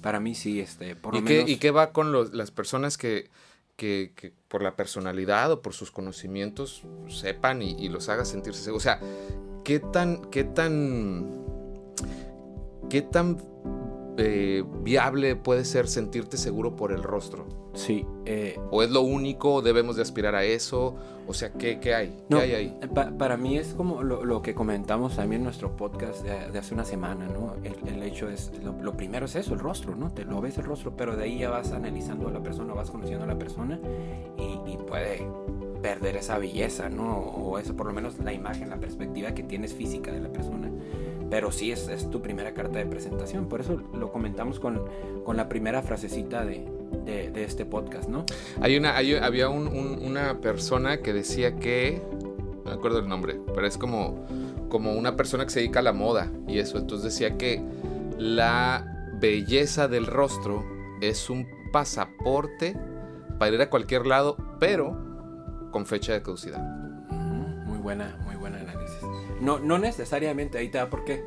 Para 0.01 0.19
mí 0.19 0.35
sí, 0.35 0.59
este, 0.59 0.95
por 0.95 1.15
¿Y 1.15 1.23
qué, 1.23 1.33
menos... 1.35 1.49
¿Y 1.49 1.57
qué 1.57 1.71
va 1.71 1.91
con 1.91 2.11
los- 2.11 2.33
las 2.33 2.51
personas 2.51 2.97
que, 2.97 3.29
que- 3.75 4.11
que 4.15 4.33
por 4.47 4.61
la 4.61 4.75
personalidad 4.75 5.51
o 5.51 5.61
por 5.61 5.73
sus 5.73 5.91
conocimientos 5.91 6.83
sepan 7.07 7.61
y, 7.61 7.71
y 7.77 7.89
los 7.89 8.07
haga 8.09 8.25
sentirse 8.25 8.61
seguros? 8.63 8.83
O 8.83 8.89
sea, 8.89 8.99
¿qué 9.63 9.79
tan, 9.79 10.21
qué 10.31 10.43
tan, 10.45 11.27
qué 12.89 13.01
tan 13.01 13.37
eh, 14.19 14.63
viable 14.83 15.35
puede 15.35 15.65
ser 15.65 15.87
sentirte 15.87 16.37
seguro 16.37 16.75
por 16.75 16.91
el 16.91 17.03
rostro? 17.03 17.45
Sí, 17.73 18.05
eh, 18.25 18.59
¿O 18.71 18.83
es 18.83 18.89
lo 18.91 19.01
único? 19.01 19.55
¿O 19.55 19.61
debemos 19.61 19.95
de 19.95 20.01
aspirar 20.01 20.35
a 20.35 20.43
eso? 20.43 20.95
O 21.27 21.33
sea, 21.33 21.53
¿qué, 21.53 21.79
qué 21.79 21.93
hay? 21.93 22.07
¿Qué 22.07 22.23
No, 22.29 22.39
hay 22.39 22.51
ahí? 22.53 22.79
pa- 22.93 23.11
para 23.17 23.37
mí 23.37 23.57
es 23.57 23.73
como 23.75 24.01
lo, 24.03 24.25
lo 24.25 24.41
que 24.41 24.53
comentamos 24.55 25.15
también 25.15 25.41
en 25.41 25.45
nuestro 25.45 25.75
podcast 25.75 26.23
de, 26.23 26.51
de 26.51 26.59
hace 26.59 26.73
una 26.73 26.83
semana, 26.85 27.27
¿no? 27.27 27.53
El, 27.63 27.75
el 27.87 28.03
hecho 28.03 28.27
es, 28.29 28.51
lo, 28.63 28.73
lo 28.81 28.97
primero 28.97 29.27
es 29.27 29.35
eso, 29.35 29.53
el 29.53 29.59
rostro, 29.59 29.95
¿no? 29.95 30.11
Te 30.11 30.25
lo 30.25 30.41
ves 30.41 30.57
el 30.57 30.63
rostro, 30.65 30.95
pero 30.97 31.15
de 31.15 31.23
ahí 31.25 31.39
ya 31.39 31.49
vas 31.51 31.71
analizando 31.71 32.27
a 32.27 32.31
la 32.31 32.41
persona, 32.41 32.73
vas 32.73 32.89
conociendo 32.89 33.23
a 33.25 33.27
la 33.27 33.37
persona 33.37 33.79
y, 34.37 34.71
y 34.73 34.77
puede 34.77 35.25
perder 35.83 36.17
esa 36.17 36.37
belleza, 36.39 36.89
¿no? 36.89 37.17
O 37.19 37.57
eso, 37.59 37.75
por 37.75 37.85
lo 37.85 37.93
menos 37.93 38.17
la 38.19 38.33
imagen, 38.33 38.69
la 38.69 38.77
perspectiva 38.79 39.33
que 39.33 39.43
tienes 39.43 39.73
física 39.73 40.11
de 40.11 40.19
la 40.19 40.29
persona. 40.29 40.69
Pero 41.29 41.51
sí 41.51 41.71
es, 41.71 41.87
es 41.89 42.09
tu 42.09 42.21
primera 42.21 42.53
carta 42.53 42.79
de 42.79 42.85
presentación, 42.85 43.47
por 43.47 43.61
eso 43.61 43.81
lo 43.93 44.11
comentamos 44.11 44.59
con, 44.59 44.83
con 45.25 45.37
la 45.37 45.47
primera 45.47 45.81
frasecita 45.83 46.43
de, 46.45 46.65
de, 47.05 47.29
de 47.31 47.43
este 47.43 47.65
podcast, 47.65 48.09
¿no? 48.09 48.25
Hay 48.61 48.77
una, 48.77 48.95
hay- 48.97 49.13
había 49.15 49.49
un- 49.49 49.67
un- 49.67 49.99
una 50.03 50.39
persona 50.41 51.01
que 51.01 51.13
decía 51.13 51.55
que, 51.57 52.01
no 52.65 52.71
me 52.71 52.71
acuerdo 52.71 52.99
el 52.99 53.07
nombre, 53.07 53.39
pero 53.53 53.67
es 53.67 53.77
como, 53.77 54.25
como 54.69 54.93
una 54.93 55.15
persona 55.15 55.43
que 55.45 55.51
se 55.51 55.59
dedica 55.59 55.79
a 55.79 55.83
la 55.83 55.93
moda 55.93 56.31
y 56.47 56.57
eso. 56.59 56.77
Entonces 56.79 57.13
decía 57.13 57.37
que 57.37 57.63
la 58.17 58.85
belleza 59.19 59.87
del 59.87 60.05
rostro 60.07 60.65
es 61.01 61.29
un 61.29 61.47
pasaporte 61.71 62.75
para 63.37 63.53
ir 63.53 63.61
a 63.61 63.69
cualquier 63.69 64.05
lado, 64.07 64.35
pero 64.59 64.97
con 65.71 65.85
fecha 65.85 66.13
de 66.13 66.21
caducidad. 66.21 66.59
Muy 67.09 67.77
buena, 67.77 68.17
muy 68.25 68.35
buen 68.35 68.35
análisis. 68.35 68.38
No, 69.41 69.59
no 69.59 69.77
necesariamente 69.77 70.57
ahí 70.57 70.69
te 70.69 70.77
da 70.77 70.89
por 70.89 71.03
qué. 71.05 71.23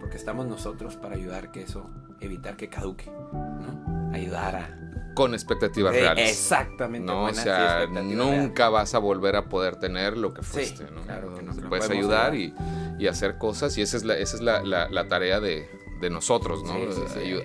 Porque 0.00 0.16
estamos 0.16 0.46
nosotros 0.46 0.96
para 0.96 1.14
ayudar 1.16 1.50
que 1.52 1.62
eso, 1.62 1.90
evitar 2.20 2.56
que 2.56 2.68
caduque, 2.68 3.10
¿no? 3.10 4.10
Ayudar 4.12 4.56
a... 4.56 4.78
Con 5.14 5.34
expectativas 5.34 5.94
Eh, 5.94 6.00
reales. 6.00 6.30
Exactamente. 6.30 7.06
No, 7.06 7.24
o 7.24 7.28
sí, 7.34 7.40
sea, 7.42 7.86
nunca 7.86 8.70
vas 8.70 8.94
a 8.94 8.98
volver 8.98 9.36
a 9.36 9.48
poder 9.48 9.76
tener 9.76 10.16
lo 10.16 10.32
que 10.32 10.42
Sí, 10.42 10.48
fuiste, 10.52 10.84
¿no? 10.90 11.02
claro 11.02 11.34
que 11.34 11.42
no, 11.42 11.52
puedes 11.68 11.90
ayudar 11.90 12.34
y, 12.34 12.54
y 12.98 13.06
hacer 13.08 13.36
cosas 13.36 13.76
y 13.76 13.82
esa 13.82 13.98
es 13.98 14.04
la, 14.04 14.16
esa 14.16 14.36
es 14.36 14.42
la, 14.42 14.62
la- 14.62 14.88
la 14.88 15.08
tarea 15.08 15.38
de, 15.40 15.68
de 16.00 16.10
nosotros, 16.10 16.64
¿no? 16.64 16.74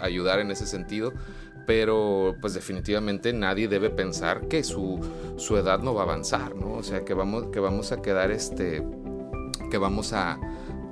Ayudar 0.02 0.40
en 0.40 0.52
ese 0.52 0.66
sentido, 0.66 1.12
pero 1.66 2.36
pues 2.40 2.54
definitivamente 2.54 3.34
nadie 3.34 3.68
debe 3.68 3.90
pensar 3.90 4.48
que 4.48 4.64
su, 4.64 5.00
su 5.36 5.58
edad 5.58 5.80
no 5.80 5.94
va 5.94 6.02
a 6.02 6.06
avanzar, 6.06 6.56
¿no? 6.56 6.72
O 6.74 6.84
sea, 6.84 7.04
que 7.04 7.14
vamos, 7.14 7.48
que 7.52 7.60
vamos 7.60 7.92
a 7.92 8.02
quedar 8.02 8.32
este, 8.32 8.82
que 9.70 9.78
vamos 9.78 10.14
a, 10.14 10.40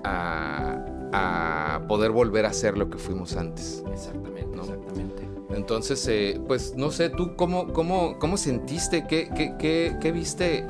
a, 0.04 0.86
a 1.14 1.88
poder 1.88 2.12
volver 2.12 2.46
a 2.46 2.54
ser 2.54 2.78
lo 2.78 2.90
que 2.90 2.98
fuimos 2.98 3.36
antes. 3.36 3.84
Exactamente, 3.92 4.56
No. 4.56 4.64
exactamente. 4.64 5.24
Entonces, 5.50 6.06
eh, 6.08 6.42
pues 6.48 6.76
no 6.76 6.92
sé, 6.92 7.10
tú 7.10 7.36
cómo, 7.36 7.72
cómo, 7.72 8.18
cómo 8.20 8.36
sentiste, 8.38 9.06
¿Qué, 9.08 9.30
qué, 9.36 9.56
qué, 9.58 9.96
qué 10.02 10.12
viste 10.12 10.66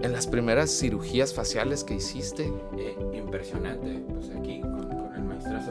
en 0.00 0.12
las 0.12 0.26
primeras 0.26 0.70
cirugías 0.70 1.34
faciales 1.34 1.84
que 1.84 1.94
hiciste. 1.94 2.50
Eh, 2.78 2.96
impresionante. 3.12 4.02
Pues 4.08 4.30
aquí 4.30 4.60
con, 4.60 4.88
con 4.88 5.14
el 5.14 5.22
mencionas 5.22 5.68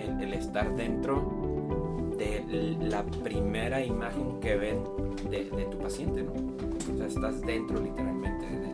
el, 0.00 0.20
el 0.22 0.34
estar 0.34 0.74
dentro 0.76 2.12
de 2.18 2.76
la 2.80 3.02
primera 3.04 3.84
imagen 3.84 4.38
que 4.40 4.56
ven 4.56 4.84
de, 5.30 5.44
de 5.44 5.64
tu 5.64 5.78
paciente, 5.78 6.22
¿no? 6.22 6.32
O 6.92 6.96
sea, 6.96 7.06
estás 7.06 7.40
dentro 7.40 7.80
literalmente 7.80 8.46
de, 8.46 8.71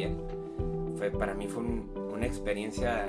de 0.00 0.14
piel. 0.14 0.16
Fue, 0.96 1.10
para 1.10 1.34
mí 1.34 1.48
fue 1.48 1.62
un- 1.62 1.90
una 2.12 2.26
experiencia 2.26 3.08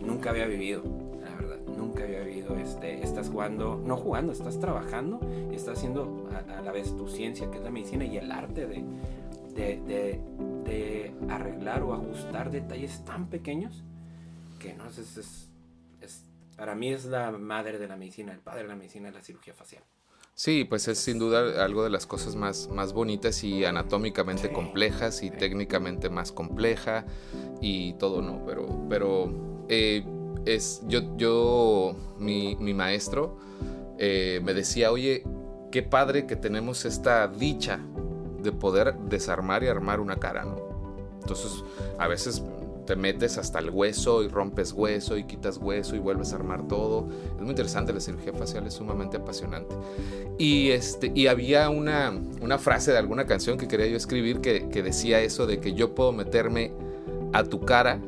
nunca 0.00 0.30
había 0.30 0.46
vivido, 0.46 0.82
la 1.22 1.34
verdad. 1.34 1.58
Nunca 1.76 2.04
había 2.04 2.20
vivido. 2.22 2.56
Este, 2.56 3.02
estás 3.02 3.28
jugando, 3.30 3.80
no 3.84 3.96
jugando, 3.96 4.32
estás 4.32 4.58
trabajando 4.60 5.20
estás 5.52 5.78
haciendo 5.78 6.28
a, 6.32 6.60
la 6.62 6.72
vez 6.72 6.96
tu 6.96 7.08
ciencia, 7.08 7.50
que 7.50 7.58
es 7.58 7.64
la 7.64 7.70
medicina, 7.70 8.04
y 8.04 8.16
el 8.18 8.30
arte 8.32 8.66
de, 8.66 8.84
de, 9.54 9.80
de- 9.86 10.20
de 10.64 11.12
arreglar 11.28 11.82
o 11.82 11.92
ajustar 11.94 12.50
detalles 12.50 13.04
tan 13.04 13.26
pequeños 13.28 13.82
que 14.58 14.74
no 14.74 14.86
es, 14.88 14.98
es- 15.16 15.48
para 16.56 16.74
mí 16.74 16.88
es 16.92 17.04
la 17.06 17.32
madre 17.32 17.78
de 17.78 17.88
la 17.88 17.96
medicina, 17.96 18.32
el 18.32 18.38
padre 18.38 18.62
de 18.62 18.68
la 18.68 18.76
medicina 18.76 19.08
es 19.08 19.14
la 19.14 19.22
cirugía 19.22 19.54
facial. 19.54 19.82
Sí, 20.36 20.64
pues 20.64 20.88
es 20.88 20.98
sin 20.98 21.20
duda 21.20 21.64
algo 21.64 21.84
de 21.84 21.90
las 21.90 22.06
cosas 22.06 22.34
más, 22.34 22.68
más 22.68 22.92
bonitas 22.92 23.44
y 23.44 23.64
anatómicamente 23.64 24.48
Sí, 24.48 24.54
complejas 24.54 25.22
y 25.22 25.28
sí. 25.28 25.34
técnicamente 25.38 26.10
más 26.10 26.32
compleja 26.32 27.06
y 27.60 27.94
todo, 27.94 28.20
¿no? 28.20 28.44
Pero, 28.44 28.66
pero 28.88 29.30
eh, 29.68 30.04
es, 30.44 30.82
yo, 30.88 31.16
yo 31.16 31.94
mi, 32.18 32.56
mi 32.56 32.74
maestro 32.74 33.38
eh, 33.98 34.40
me 34.42 34.54
decía, 34.54 34.90
oye, 34.90 35.24
qué 35.70 35.84
padre 35.84 36.26
que 36.26 36.34
tenemos 36.34 36.84
esta 36.84 37.28
dicha 37.28 37.78
de 38.42 38.50
poder 38.50 38.94
desarmar 39.08 39.62
y 39.62 39.68
armar 39.68 40.00
una 40.00 40.16
cara, 40.16 40.44
¿no? 40.44 40.56
Entonces, 41.20 41.62
a 41.98 42.08
veces 42.08 42.42
te 42.86 42.96
metes 42.96 43.38
hasta 43.38 43.58
el 43.58 43.70
hueso 43.70 44.22
y 44.22 44.28
rompes 44.28 44.72
hueso 44.72 45.16
y 45.16 45.24
quitas 45.24 45.58
hueso 45.58 45.96
y 45.96 45.98
vuelves 45.98 46.32
a 46.32 46.36
armar 46.36 46.66
todo. 46.68 47.08
Es 47.34 47.40
muy 47.40 47.50
interesante, 47.50 47.92
la 47.92 48.00
cirugía 48.00 48.32
facial 48.32 48.66
es 48.66 48.74
sumamente 48.74 49.16
apasionante. 49.16 49.74
Y, 50.38 50.70
este, 50.70 51.12
y 51.14 51.26
había 51.26 51.70
una, 51.70 52.12
una 52.40 52.58
frase 52.58 52.92
de 52.92 52.98
alguna 52.98 53.26
canción 53.26 53.58
que 53.58 53.68
quería 53.68 53.86
yo 53.86 53.96
escribir 53.96 54.40
que, 54.40 54.68
que 54.68 54.82
decía 54.82 55.20
eso 55.20 55.46
de 55.46 55.60
que 55.60 55.74
yo 55.74 55.94
puedo 55.94 56.12
meterme 56.12 56.72
a 57.32 57.44
tu 57.44 57.60
cara 57.60 58.00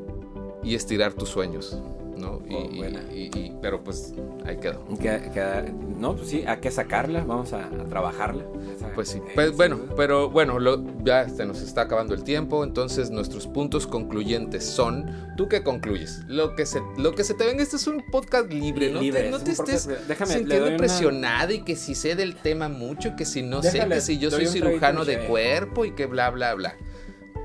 y 0.62 0.74
estirar 0.74 1.12
tus 1.12 1.28
sueños, 1.28 1.80
¿no? 2.16 2.40
Y- 2.48 2.54
Oh, 2.54 2.68
y- 2.70 2.76
buena. 2.78 3.00
y- 3.12 3.30
y- 3.36 3.52
pero 3.60 3.82
pues 3.84 4.14
ahí 4.44 4.56
quedó. 4.58 4.84
Que- 4.98 5.30
que- 5.32 5.72
no, 5.98 6.14
pues 6.16 6.28
sí, 6.28 6.44
hay 6.46 6.58
que 6.58 6.70
sacarla, 6.70 7.24
vamos 7.24 7.52
a, 7.52 7.66
a 7.66 7.84
trabajarla. 7.88 8.44
Esa- 8.74 8.92
Pues 8.94 9.08
sí, 9.08 9.20
Pues, 9.34 9.54
bueno, 9.56 9.76
duda. 9.76 9.94
pero 9.96 10.30
bueno, 10.30 10.58
lo- 10.58 10.82
ya 11.04 11.28
se 11.28 11.44
nos 11.44 11.60
está 11.60 11.82
acabando 11.82 12.14
el 12.14 12.24
tiempo, 12.24 12.64
entonces 12.64 13.10
nuestros 13.10 13.46
puntos 13.46 13.86
concluyentes 13.86 14.64
son, 14.64 15.10
¿tú 15.36 15.48
qué 15.48 15.62
concluyes? 15.62 16.22
Lo 16.28 16.54
que 16.56 16.64
se, 16.66 16.80
lo 16.96 17.14
que 17.14 17.22
se 17.24 17.34
te 17.34 17.44
venga, 17.44 17.62
este 17.62 17.76
es 17.76 17.86
un 17.86 18.02
podcast 18.10 18.50
libre, 18.50 18.90
no 18.90 19.00
Libre, 19.00 19.24
te, 19.24 19.30
no 19.30 19.38
te 19.38 19.52
podcast 19.54 19.90
estés. 19.90 20.08
Déjame, 20.08 20.34
sintiendo 20.34 20.68
una- 20.68 20.76
presionado 20.78 21.52
y 21.52 21.60
que 21.62 21.76
si 21.76 21.94
sé 21.94 22.14
del 22.16 22.36
tema 22.36 22.68
mucho, 22.68 23.14
que 23.16 23.24
si 23.24 23.42
no 23.42 23.62
sé, 23.62 23.86
que 23.86 24.00
si 24.00 24.18
yo 24.18 24.30
soy 24.30 24.46
cirujano 24.46 25.04
de 25.04 25.26
cuerpo 25.26 25.84
y 25.84 25.92
que 25.92 26.06
bla, 26.06 26.30
bla, 26.30 26.54
bla. 26.54 26.74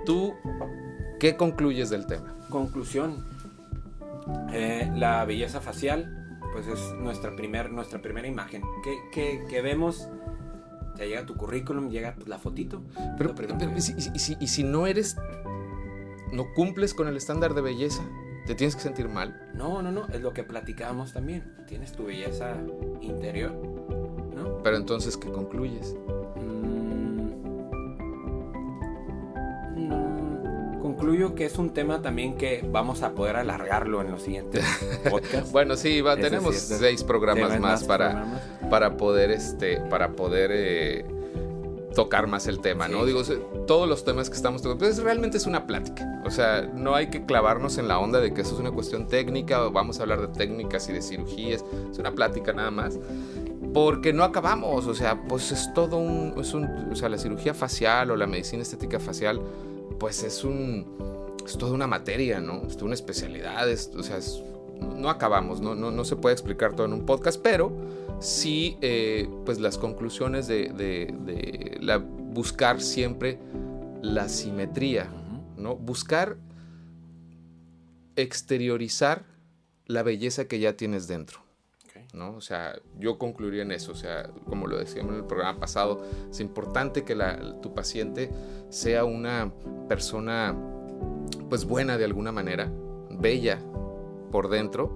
¿Tú 0.05 0.33
qué 1.19 1.35
concluyes 1.35 1.89
del 1.89 2.07
tema? 2.07 2.35
Conclusión. 2.49 3.25
Eh, 4.53 4.91
la 4.95 5.23
belleza 5.25 5.61
facial, 5.61 6.39
pues 6.53 6.67
es 6.67 6.79
nuestra, 6.99 7.35
primer, 7.35 7.71
nuestra 7.71 8.01
primera 8.01 8.27
imagen. 8.27 8.61
Que, 8.83 8.97
que, 9.11 9.45
que 9.49 9.61
vemos, 9.61 10.09
ya 10.97 11.05
llega 11.05 11.25
tu 11.25 11.35
currículum, 11.35 11.89
llega 11.89 12.13
pues, 12.15 12.27
la 12.27 12.37
fotito. 12.37 12.83
Pero, 13.17 13.33
pero, 13.35 13.57
que- 13.57 13.65
¿y 13.77 13.81
si- 13.81 13.95
y 14.13 14.19
si- 14.19 14.37
y 14.39 14.47
si 14.47 14.63
no 14.63 14.87
eres, 14.87 15.17
no 16.31 16.53
cumples 16.53 16.93
con 16.93 17.07
el 17.07 17.17
estándar 17.17 17.53
de 17.53 17.61
belleza, 17.61 18.03
te 18.45 18.55
tienes 18.55 18.75
que 18.75 18.81
sentir 18.81 19.07
mal. 19.07 19.49
No, 19.53 19.81
no, 19.81 19.91
no, 19.91 20.07
es 20.09 20.21
lo 20.21 20.33
que 20.33 20.43
platicábamos 20.43 21.13
también. 21.13 21.55
Tienes 21.67 21.91
tu 21.93 22.05
belleza 22.05 22.55
interior, 23.01 23.51
¿no? 24.35 24.61
Pero 24.63 24.77
entonces, 24.77 25.15
¿qué 25.17 25.29
concluyes? 25.31 25.95
Concluyo 31.01 31.33
que 31.33 31.45
es 31.45 31.57
un 31.57 31.71
tema 31.71 31.99
también 32.03 32.37
que 32.37 32.63
vamos 32.63 33.01
a 33.01 33.13
poder 33.15 33.35
alargarlo 33.35 34.01
en 34.01 34.11
los 34.11 34.21
siguientes 34.21 34.63
podcasts. 35.09 35.51
Bueno, 35.51 35.75
sí, 35.75 35.99
va, 35.99 36.15
tenemos 36.15 36.55
seis 36.55 37.03
programas 37.03 37.59
más 37.59 37.83
para, 37.85 38.09
programas. 38.09 38.41
para 38.69 38.97
poder, 38.97 39.31
este, 39.31 39.81
para 39.89 40.11
poder 40.11 40.51
eh, 40.53 41.05
tocar 41.95 42.27
más 42.27 42.45
el 42.45 42.59
tema, 42.59 42.87
¿no? 42.87 43.03
Digo, 43.03 43.23
todos 43.65 43.89
los 43.89 44.05
temas 44.05 44.29
que 44.29 44.35
estamos 44.35 44.61
tocando, 44.61 44.85
pues 44.85 45.01
realmente 45.01 45.37
es 45.37 45.47
una 45.47 45.65
plática. 45.65 46.21
O 46.23 46.29
sea, 46.29 46.69
no 46.71 46.93
hay 46.93 47.07
que 47.07 47.25
clavarnos 47.25 47.79
en 47.79 47.87
la 47.87 47.97
onda 47.97 48.19
de 48.19 48.31
que 48.31 48.41
eso 48.41 48.53
es 48.53 48.59
una 48.59 48.71
cuestión 48.71 49.07
técnica 49.07 49.65
o 49.65 49.71
vamos 49.71 49.97
a 49.97 50.03
hablar 50.03 50.21
de 50.21 50.27
técnicas 50.27 50.87
y 50.87 50.93
de 50.93 51.01
cirugías. 51.01 51.65
Es 51.91 51.97
una 51.97 52.11
plática 52.11 52.53
nada 52.53 52.69
más. 52.69 52.99
Porque 53.73 54.13
no 54.13 54.23
acabamos, 54.23 54.85
o 54.85 54.93
sea, 54.93 55.19
pues 55.23 55.51
es 55.51 55.73
todo 55.73 55.97
un, 55.97 56.35
es 56.37 56.53
un, 56.53 56.65
o 56.91 56.95
sea, 56.95 57.09
la 57.09 57.17
cirugía 57.17 57.55
facial 57.55 58.11
o 58.11 58.15
la 58.15 58.27
medicina 58.27 58.61
estética 58.61 58.99
facial, 58.99 59.41
pues 59.99 60.23
es 60.23 60.43
un, 60.43 60.85
es 61.45 61.57
toda 61.57 61.73
una 61.73 61.87
materia, 61.87 62.39
¿no? 62.41 62.63
Es 62.67 62.73
toda 62.75 62.85
una 62.85 62.95
especialidad, 62.95 63.69
es- 63.69 63.91
o 63.95 64.03
sea, 64.03 64.17
es- 64.17 64.41
no, 64.79 65.09
acabamos, 65.09 65.61
¿no? 65.61 65.75
No, 65.75 65.91
no 65.91 66.03
se 66.05 66.15
puede 66.15 66.33
explicar 66.33 66.75
todo 66.75 66.85
en 66.87 66.93
un 66.93 67.05
podcast, 67.05 67.39
pero 67.41 67.71
sí, 68.19 68.77
eh, 68.81 69.29
pues 69.45 69.59
las 69.59 69.77
conclusiones 69.77 70.47
de, 70.47 70.69
de- 70.69 71.13
de 71.25 71.77
la, 71.81 71.97
buscar 71.97 72.81
siempre 72.81 73.37
la 74.01 74.27
simetría. 74.29 75.09
¿no? 75.57 75.75
Buscar 75.75 76.37
exteriorizar 78.15 79.23
la 79.85 80.03
belleza 80.03 80.47
que 80.47 80.59
ya 80.59 80.75
tienes 80.75 81.07
dentro. 81.07 81.39
¿No? 82.13 82.35
O 82.35 82.41
sea, 82.41 82.75
yo 82.99 83.17
concluiría 83.17 83.61
en 83.63 83.71
eso, 83.71 83.93
o 83.93 83.95
sea, 83.95 84.29
como 84.47 84.67
lo 84.67 84.77
decíamos 84.77 85.13
en 85.13 85.19
el 85.19 85.25
programa 85.25 85.59
pasado, 85.59 86.01
es 86.29 86.39
importante 86.39 87.03
que 87.03 87.15
la- 87.15 87.59
tu 87.61 87.73
paciente 87.73 88.29
sea 88.69 89.05
una 89.05 89.51
persona, 89.87 90.55
pues 91.49 91.65
buena 91.65 91.97
de 91.97 92.05
alguna 92.05 92.31
manera, 92.31 92.71
bella 93.09 93.59
por 94.31 94.49
dentro, 94.49 94.91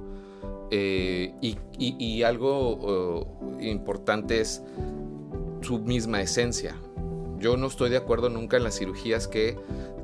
eh, 0.72 1.34
y, 1.42 1.58
y- 1.78 2.24
algo 2.24 3.38
importante 3.62 4.42
es 4.42 4.62
su 5.62 5.80
misma 5.80 6.22
esencia. 6.22 6.76
Yo 7.40 7.56
no 7.58 7.68
estoy 7.68 7.90
de 7.92 7.98
acuerdo 7.98 8.30
nunca 8.30 8.58
en 8.58 8.64
las 8.64 8.78
cirugías 8.78 9.28
que 9.28 9.58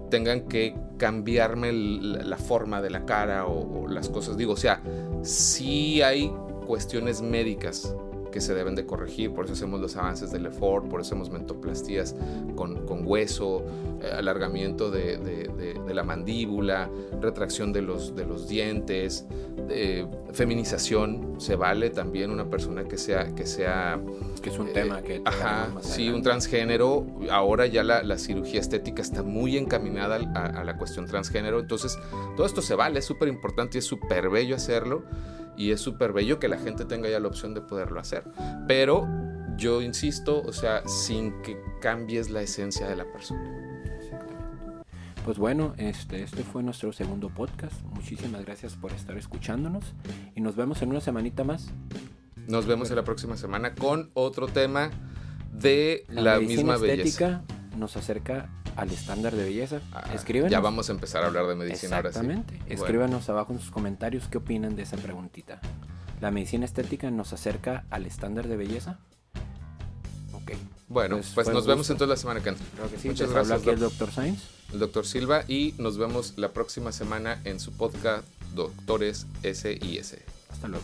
tengan 0.10 0.42
que 0.48 0.76
cambiarme 0.98 1.72
la, 1.72 2.38
forma 2.38 2.82
de 2.82 2.90
la 2.90 3.06
cara 3.06 3.46
o, 3.48 3.84
o 3.84 3.88
las 3.88 4.10
cosas. 4.10 4.38
Digo, 4.38 4.54
o 4.54 4.58
sea, 4.58 4.82
sí 5.24 6.02
hay 6.02 6.32
cuestiones 6.72 7.22
médicas 7.22 7.94
que 8.32 8.40
se 8.40 8.54
deben 8.54 8.76
de 8.76 8.86
corregir, 8.86 9.34
por 9.34 9.44
eso 9.44 9.52
hacemos 9.56 9.82
los 9.82 9.98
avances 9.98 10.32
del 10.32 10.46
EFORT, 10.46 10.88
por 10.88 11.02
eso 11.02 11.10
hacemos 11.10 11.30
mentoplastías 11.30 12.16
con, 12.56 12.86
con 12.88 13.06
hueso, 13.06 13.66
eh, 14.02 14.10
alargamiento 14.18 14.90
de, 14.90 15.18
de- 15.18 15.50
de- 15.50 15.74
de 15.86 15.94
la 15.94 16.04
mandíbula, 16.04 16.90
retracción 17.20 17.74
de 17.74 17.82
los, 17.82 18.16
de 18.16 18.24
los 18.26 18.48
dientes, 18.48 19.26
eh, 19.70 20.08
feminización, 20.32 21.36
se 21.42 21.58
vale 21.58 21.90
también 21.90 22.32
una 22.32 22.50
persona 22.50 22.86
que 22.86 22.98
sea, 22.98 23.36
que 23.36 23.46
sea 23.46 24.00
Que 24.42 24.50
es 24.50 24.58
un 24.58 24.70
eh, 24.70 24.72
tema 24.72 25.02
que... 25.02 25.22
Ajá, 25.26 25.68
más 25.74 25.86
sí, 25.86 26.08
un 26.10 26.22
transgénero. 26.22 27.06
Ahora 27.30 27.66
ya 27.68 27.84
la, 27.84 28.02
la 28.02 28.18
cirugía 28.18 28.62
estética 28.62 29.02
está 29.02 29.24
muy 29.24 29.58
encaminada 29.58 30.16
a, 30.36 30.46
a 30.62 30.64
la 30.64 30.78
cuestión 30.78 31.06
transgénero. 31.06 31.60
Entonces, 31.60 31.98
todo 32.38 32.46
esto 32.46 32.62
se 32.62 32.76
vale, 32.76 33.00
es 33.00 33.06
súper 33.06 33.28
importante 33.28 33.78
y 33.78 33.80
es 33.80 33.86
súper 33.86 34.30
bello 34.30 34.56
hacerlo. 34.56 35.04
Y 35.58 35.72
es 35.72 35.82
súper 35.82 36.14
bello 36.14 36.40
que 36.40 36.48
la 36.48 36.58
gente 36.58 36.86
tenga 36.86 37.10
ya 37.10 37.20
la 37.20 37.28
opción 37.28 37.54
de 37.54 37.62
poderlo 37.62 38.00
hacer. 38.00 38.24
Pero 38.68 39.08
yo 39.58 39.82
insisto, 39.82 40.42
o 40.42 40.54
sea, 40.54 40.88
sin 40.88 41.42
que 41.42 41.58
cambies 41.82 42.30
la 42.30 42.42
esencia 42.42 42.88
de 42.88 42.96
la 42.96 43.06
persona. 43.12 43.44
Exactamente. 43.98 44.42
Pues 45.24 45.38
bueno, 45.38 45.74
este, 45.78 46.24
este 46.24 46.44
fue 46.44 46.64
nuestro 46.64 46.92
segundo 46.94 47.30
podcast. 47.30 47.82
Muchísimas 47.84 48.44
gracias 48.44 48.76
por 48.76 48.92
estar 48.92 49.18
escuchándonos 49.18 49.94
y 50.36 50.42
nos 50.42 50.56
vemos 50.56 50.82
en 50.82 50.90
una 50.90 51.02
semanita 51.02 51.44
más. 51.44 51.70
Nos 52.48 52.66
vemos 52.66 52.90
en 52.90 52.96
la 52.96 53.04
próxima 53.04 53.38
semana 53.38 53.76
con 53.76 54.10
otro 54.14 54.48
tema 54.48 54.90
de 55.54 56.06
la, 56.10 56.40
medicina 56.40 56.74
misma 56.74 56.78
belleza. 56.78 57.04
estética 57.04 57.44
nos 57.78 57.98
acerca 57.98 58.50
al 58.76 58.92
estándar 58.92 59.36
de 59.36 59.44
belleza. 59.44 59.82
Ah, 59.92 60.10
Escríbanos. 60.14 60.52
Ya 60.52 60.60
vamos 60.60 60.90
a 60.90 60.92
empezar 60.94 61.24
a 61.24 61.28
hablar 61.28 61.48
de 61.48 61.56
medicina 61.56 61.98
ahora 61.98 62.12
sí. 62.12 62.20
Exactamente. 62.20 62.58
Bueno. 62.58 62.74
Escríbanos 62.74 63.30
abajo 63.30 63.54
en 63.54 63.60
sus 63.60 63.72
comentarios 63.72 64.28
qué 64.30 64.38
opinan 64.38 64.76
de 64.76 64.84
esa 64.84 64.98
preguntita. 64.98 65.60
¿La 66.22 66.32
medicina 66.32 66.66
estética 66.66 67.10
nos 67.12 67.34
acerca 67.34 67.86
al 67.90 68.06
estándar 68.06 68.48
de 68.48 68.56
belleza? 68.58 69.00
Ok. 70.34 70.52
Bueno, 70.88 71.16
Pues 71.18 71.32
pues, 71.34 71.48
nos 71.50 71.64
un 71.64 71.68
vemos 71.68 71.78
gusto. 71.88 71.94
entonces 71.94 72.10
la 72.10 72.18
semana 72.18 72.42
que 72.42 72.50
entra. 72.50 72.66
Creo 72.76 72.90
que 72.92 72.98
sí. 72.98 73.08
Muchas 73.10 73.28
Les 73.28 73.36
gracias, 73.36 73.60
aquí 73.62 73.70
el 73.70 73.80
doc. 73.80 73.90
doctor 73.92 74.12
Sainz. 74.12 74.42
el 74.74 74.80
doctor 74.80 75.06
Silva 75.06 75.44
y 75.48 75.74
nos 75.78 75.98
vemos 75.98 76.34
la 76.38 76.50
próxima 76.50 76.92
semana 76.92 77.40
en 77.46 77.60
su 77.60 77.72
podcast 77.72 78.26
Doctores 78.56 79.26
SIS. 79.44 80.18
Hasta 80.50 80.68
luego. 80.68 80.84